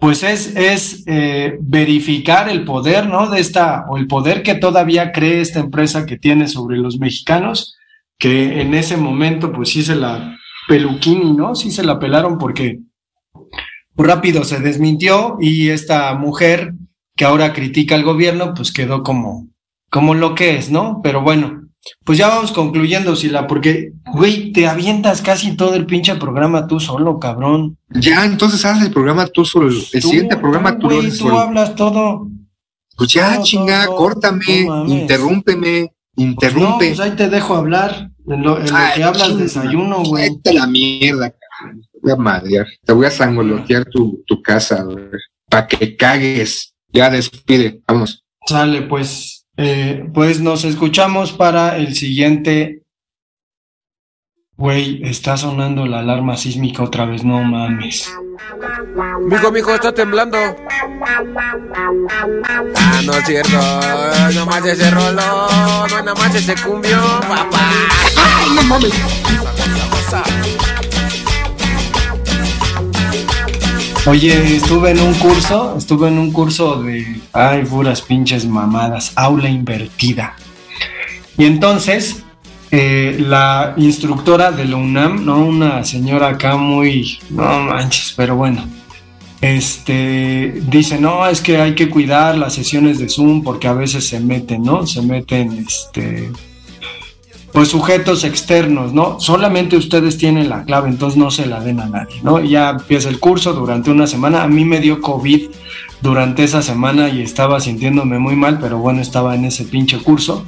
pues 0.00 0.22
es, 0.22 0.54
es 0.56 1.04
eh, 1.06 1.56
verificar 1.60 2.48
el 2.48 2.64
poder, 2.64 3.08
¿no? 3.08 3.30
De 3.30 3.40
esta, 3.40 3.86
o 3.88 3.96
el 3.96 4.06
poder 4.06 4.42
que 4.42 4.54
todavía 4.54 5.12
cree 5.12 5.40
esta 5.40 5.60
empresa 5.60 6.06
que 6.06 6.18
tiene 6.18 6.48
sobre 6.48 6.76
los 6.76 6.98
mexicanos, 6.98 7.76
que 8.18 8.60
en 8.60 8.74
ese 8.74 8.96
momento, 8.96 9.52
pues 9.52 9.70
sí 9.70 9.82
se 9.82 9.96
la 9.96 10.36
peluquini, 10.68 11.32
¿no? 11.32 11.54
Sí 11.54 11.70
se 11.70 11.84
la 11.84 11.98
pelaron 11.98 12.38
porque 12.38 12.80
rápido 13.96 14.44
se 14.44 14.60
desmintió 14.60 15.38
y 15.40 15.68
esta 15.70 16.14
mujer 16.14 16.74
que 17.16 17.24
ahora 17.24 17.52
critica 17.52 17.94
al 17.94 18.04
gobierno, 18.04 18.52
pues 18.54 18.72
quedó 18.72 19.02
como, 19.02 19.48
como 19.90 20.14
lo 20.14 20.34
que 20.34 20.56
es, 20.56 20.70
¿no? 20.70 21.00
Pero 21.02 21.22
bueno, 21.22 21.55
pues 22.04 22.18
ya 22.18 22.28
vamos 22.28 22.52
concluyendo, 22.52 23.16
Sila, 23.16 23.46
porque, 23.46 23.92
güey, 24.12 24.52
te 24.52 24.66
avientas 24.68 25.22
casi 25.22 25.56
todo 25.56 25.74
el 25.74 25.86
pinche 25.86 26.14
programa 26.16 26.66
tú 26.66 26.80
solo, 26.80 27.18
cabrón. 27.18 27.78
Ya, 27.90 28.24
entonces 28.24 28.64
haz 28.64 28.82
el 28.82 28.92
programa 28.92 29.26
tú 29.26 29.44
solo. 29.44 29.68
El 29.68 30.02
siguiente 30.02 30.36
programa 30.36 30.78
tú, 30.78 30.86
güey, 30.88 31.16
tú 31.16 31.30
hablas 31.30 31.74
todo. 31.74 32.28
Pues 32.96 33.12
ya, 33.12 33.40
chinga, 33.42 33.86
córtame, 33.86 34.66
interrúmpeme, 34.86 35.92
interrumpe. 36.16 36.68
No, 36.68 36.78
pues 36.78 37.00
ahí 37.00 37.12
te 37.12 37.28
dejo 37.28 37.54
hablar. 37.54 38.10
En 38.26 38.42
lo, 38.42 38.58
en 38.58 38.66
lo 38.66 38.78
que 38.94 39.04
hablas 39.04 39.38
desayuno, 39.38 40.02
güey. 40.02 40.30
Vete 40.30 40.54
la 40.54 40.66
mierda, 40.66 41.30
cabrón. 41.30 41.82
Voy 42.02 42.12
a 42.12 42.16
madrear. 42.16 42.66
Te 42.84 42.92
voy 42.92 43.06
a 43.06 43.10
sangolotear 43.10 43.84
tu, 43.84 44.24
tu 44.26 44.42
casa, 44.42 44.82
güey. 44.82 45.04
Para 45.48 45.68
que 45.68 45.96
cagues. 45.96 46.74
Ya 46.92 47.10
despide, 47.10 47.80
vamos. 47.86 48.24
Sale, 48.46 48.82
pues. 48.82 49.35
Eh, 49.56 50.08
pues 50.12 50.40
nos 50.40 50.64
escuchamos 50.64 51.32
para 51.32 51.76
el 51.76 51.94
siguiente. 51.94 52.82
Güey, 54.56 55.02
está 55.04 55.36
sonando 55.36 55.86
la 55.86 56.00
alarma 56.00 56.36
sísmica 56.36 56.82
otra 56.82 57.04
vez, 57.04 57.24
no 57.24 57.42
mames. 57.42 58.10
Mijo, 59.28 59.50
mijo, 59.50 59.74
está 59.74 59.92
temblando. 59.92 60.38
Ah, 62.76 63.00
no 63.04 63.12
es 63.12 63.24
cierto. 63.26 63.58
No 64.34 64.46
más 64.46 64.64
ese 64.64 64.90
rollo. 64.90 65.12
No 65.14 65.86
nada 65.88 66.14
más 66.14 66.34
ese 66.34 66.54
cumbio, 66.56 66.98
papá. 67.20 67.70
¡Ay, 68.16 68.50
no 68.54 68.62
mames! 68.64 68.92
Oye, 74.06 74.56
estuve 74.56 74.92
en 74.92 75.00
un 75.00 75.14
curso, 75.14 75.74
estuve 75.76 76.06
en 76.06 76.18
un 76.18 76.30
curso 76.30 76.80
de, 76.80 77.20
ay, 77.32 77.64
puras 77.64 78.00
pinches 78.00 78.46
mamadas, 78.46 79.12
aula 79.16 79.48
invertida. 79.48 80.36
Y 81.36 81.44
entonces, 81.44 82.22
eh, 82.70 83.16
la 83.18 83.74
instructora 83.76 84.52
de 84.52 84.64
la 84.64 84.76
UNAM, 84.76 85.24
¿no? 85.24 85.44
Una 85.44 85.84
señora 85.84 86.28
acá 86.28 86.56
muy, 86.56 87.18
no 87.30 87.62
manches, 87.62 88.14
pero 88.16 88.36
bueno, 88.36 88.64
este, 89.40 90.62
dice, 90.68 91.00
no, 91.00 91.26
es 91.26 91.40
que 91.40 91.60
hay 91.60 91.74
que 91.74 91.90
cuidar 91.90 92.38
las 92.38 92.54
sesiones 92.54 93.00
de 93.00 93.08
Zoom 93.08 93.42
porque 93.42 93.66
a 93.66 93.72
veces 93.72 94.08
se 94.08 94.20
meten, 94.20 94.62
¿no? 94.62 94.86
Se 94.86 95.02
meten, 95.02 95.64
este, 95.66 96.30
pues 97.56 97.70
sujetos 97.70 98.24
externos, 98.24 98.92
¿no? 98.92 99.18
Solamente 99.18 99.78
ustedes 99.78 100.18
tienen 100.18 100.50
la 100.50 100.64
clave, 100.64 100.90
entonces 100.90 101.18
no 101.18 101.30
se 101.30 101.46
la 101.46 101.58
den 101.58 101.80
a 101.80 101.86
nadie, 101.86 102.20
¿no? 102.22 102.38
Ya 102.44 102.68
empieza 102.68 103.08
el 103.08 103.18
curso 103.18 103.54
durante 103.54 103.90
una 103.90 104.06
semana. 104.06 104.42
A 104.42 104.46
mí 104.46 104.66
me 104.66 104.78
dio 104.78 105.00
COVID 105.00 105.48
durante 106.02 106.44
esa 106.44 106.60
semana 106.60 107.08
y 107.08 107.22
estaba 107.22 107.58
sintiéndome 107.58 108.18
muy 108.18 108.36
mal, 108.36 108.58
pero 108.60 108.76
bueno, 108.76 109.00
estaba 109.00 109.34
en 109.34 109.46
ese 109.46 109.64
pinche 109.64 109.96
curso. 110.00 110.44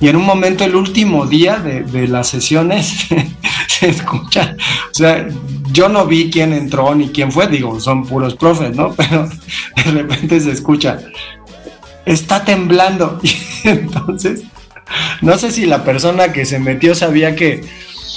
Y 0.00 0.06
en 0.06 0.14
un 0.14 0.24
momento, 0.24 0.62
el 0.62 0.76
último 0.76 1.26
día 1.26 1.56
de, 1.56 1.82
de 1.82 2.06
las 2.06 2.28
sesiones, 2.28 3.08
se 3.66 3.88
escucha, 3.88 4.56
o 4.92 4.94
sea, 4.94 5.26
yo 5.72 5.88
no 5.88 6.06
vi 6.06 6.30
quién 6.30 6.52
entró 6.52 6.94
ni 6.94 7.08
quién 7.08 7.32
fue, 7.32 7.48
digo, 7.48 7.80
son 7.80 8.06
puros 8.06 8.36
profes, 8.36 8.76
¿no? 8.76 8.94
Pero 8.96 9.28
de 9.74 9.90
repente 9.90 10.38
se 10.38 10.52
escucha, 10.52 11.00
está 12.06 12.44
temblando. 12.44 13.18
Y 13.64 13.70
entonces 13.70 14.44
no 15.22 15.38
sé 15.38 15.50
si 15.50 15.66
la 15.66 15.84
persona 15.84 16.32
que 16.32 16.46
se 16.46 16.58
metió 16.58 16.94
sabía 16.94 17.34
que 17.34 17.62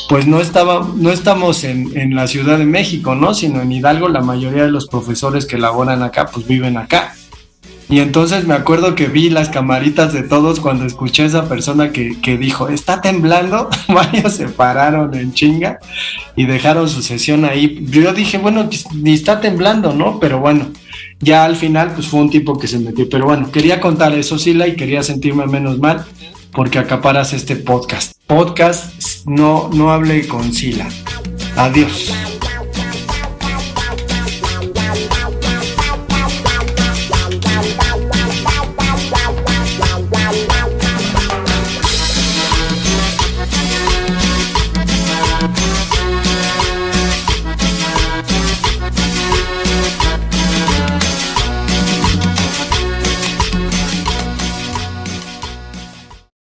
pues 0.09 0.27
no 0.27 0.41
estaba, 0.41 0.87
no 0.95 1.09
estamos 1.09 1.63
en, 1.63 1.97
en, 1.97 2.15
la 2.15 2.27
Ciudad 2.27 2.57
de 2.57 2.65
México, 2.65 3.15
¿no? 3.15 3.33
Sino 3.33 3.61
en 3.61 3.71
Hidalgo, 3.71 4.09
la 4.09 4.19
mayoría 4.19 4.63
de 4.63 4.71
los 4.71 4.87
profesores 4.87 5.45
que 5.45 5.57
laboran 5.57 6.03
acá, 6.03 6.25
pues 6.25 6.45
viven 6.45 6.75
acá. 6.75 7.13
Y 7.91 7.99
entonces 7.99 8.47
me 8.47 8.53
acuerdo 8.53 8.95
que 8.95 9.07
vi 9.07 9.29
las 9.29 9.49
camaritas 9.49 10.13
de 10.13 10.23
todos 10.23 10.61
cuando 10.61 10.85
escuché 10.85 11.23
a 11.23 11.25
esa 11.25 11.49
persona 11.49 11.91
que, 11.91 12.19
que 12.21 12.37
dijo, 12.37 12.69
está 12.69 13.01
temblando, 13.01 13.69
varios 13.89 14.33
se 14.33 14.47
pararon 14.47 15.13
en 15.13 15.33
chinga 15.33 15.79
y 16.37 16.45
dejaron 16.45 16.87
su 16.87 17.01
sesión 17.01 17.43
ahí. 17.43 17.85
Yo 17.89 18.13
dije, 18.13 18.37
bueno, 18.37 18.69
ni 18.93 19.13
está 19.13 19.41
temblando, 19.41 19.93
¿no? 19.93 20.19
Pero 20.19 20.39
bueno, 20.39 20.71
ya 21.19 21.43
al 21.43 21.57
final 21.57 21.91
pues 21.93 22.07
fue 22.07 22.21
un 22.21 22.29
tipo 22.29 22.57
que 22.57 22.67
se 22.67 22.79
metió. 22.79 23.09
Pero 23.09 23.25
bueno, 23.25 23.51
quería 23.51 23.81
contar 23.81 24.13
eso, 24.13 24.39
Sila, 24.39 24.67
y 24.67 24.77
quería 24.77 25.03
sentirme 25.03 25.45
menos 25.45 25.77
mal 25.77 26.05
porque 26.51 26.79
acaparas 26.79 27.33
este 27.33 27.55
podcast. 27.55 28.13
Podcast, 28.27 29.25
no, 29.25 29.69
no 29.73 29.91
hable 29.91 30.27
con 30.27 30.53
Sila. 30.53 30.87
Adiós. 31.57 32.11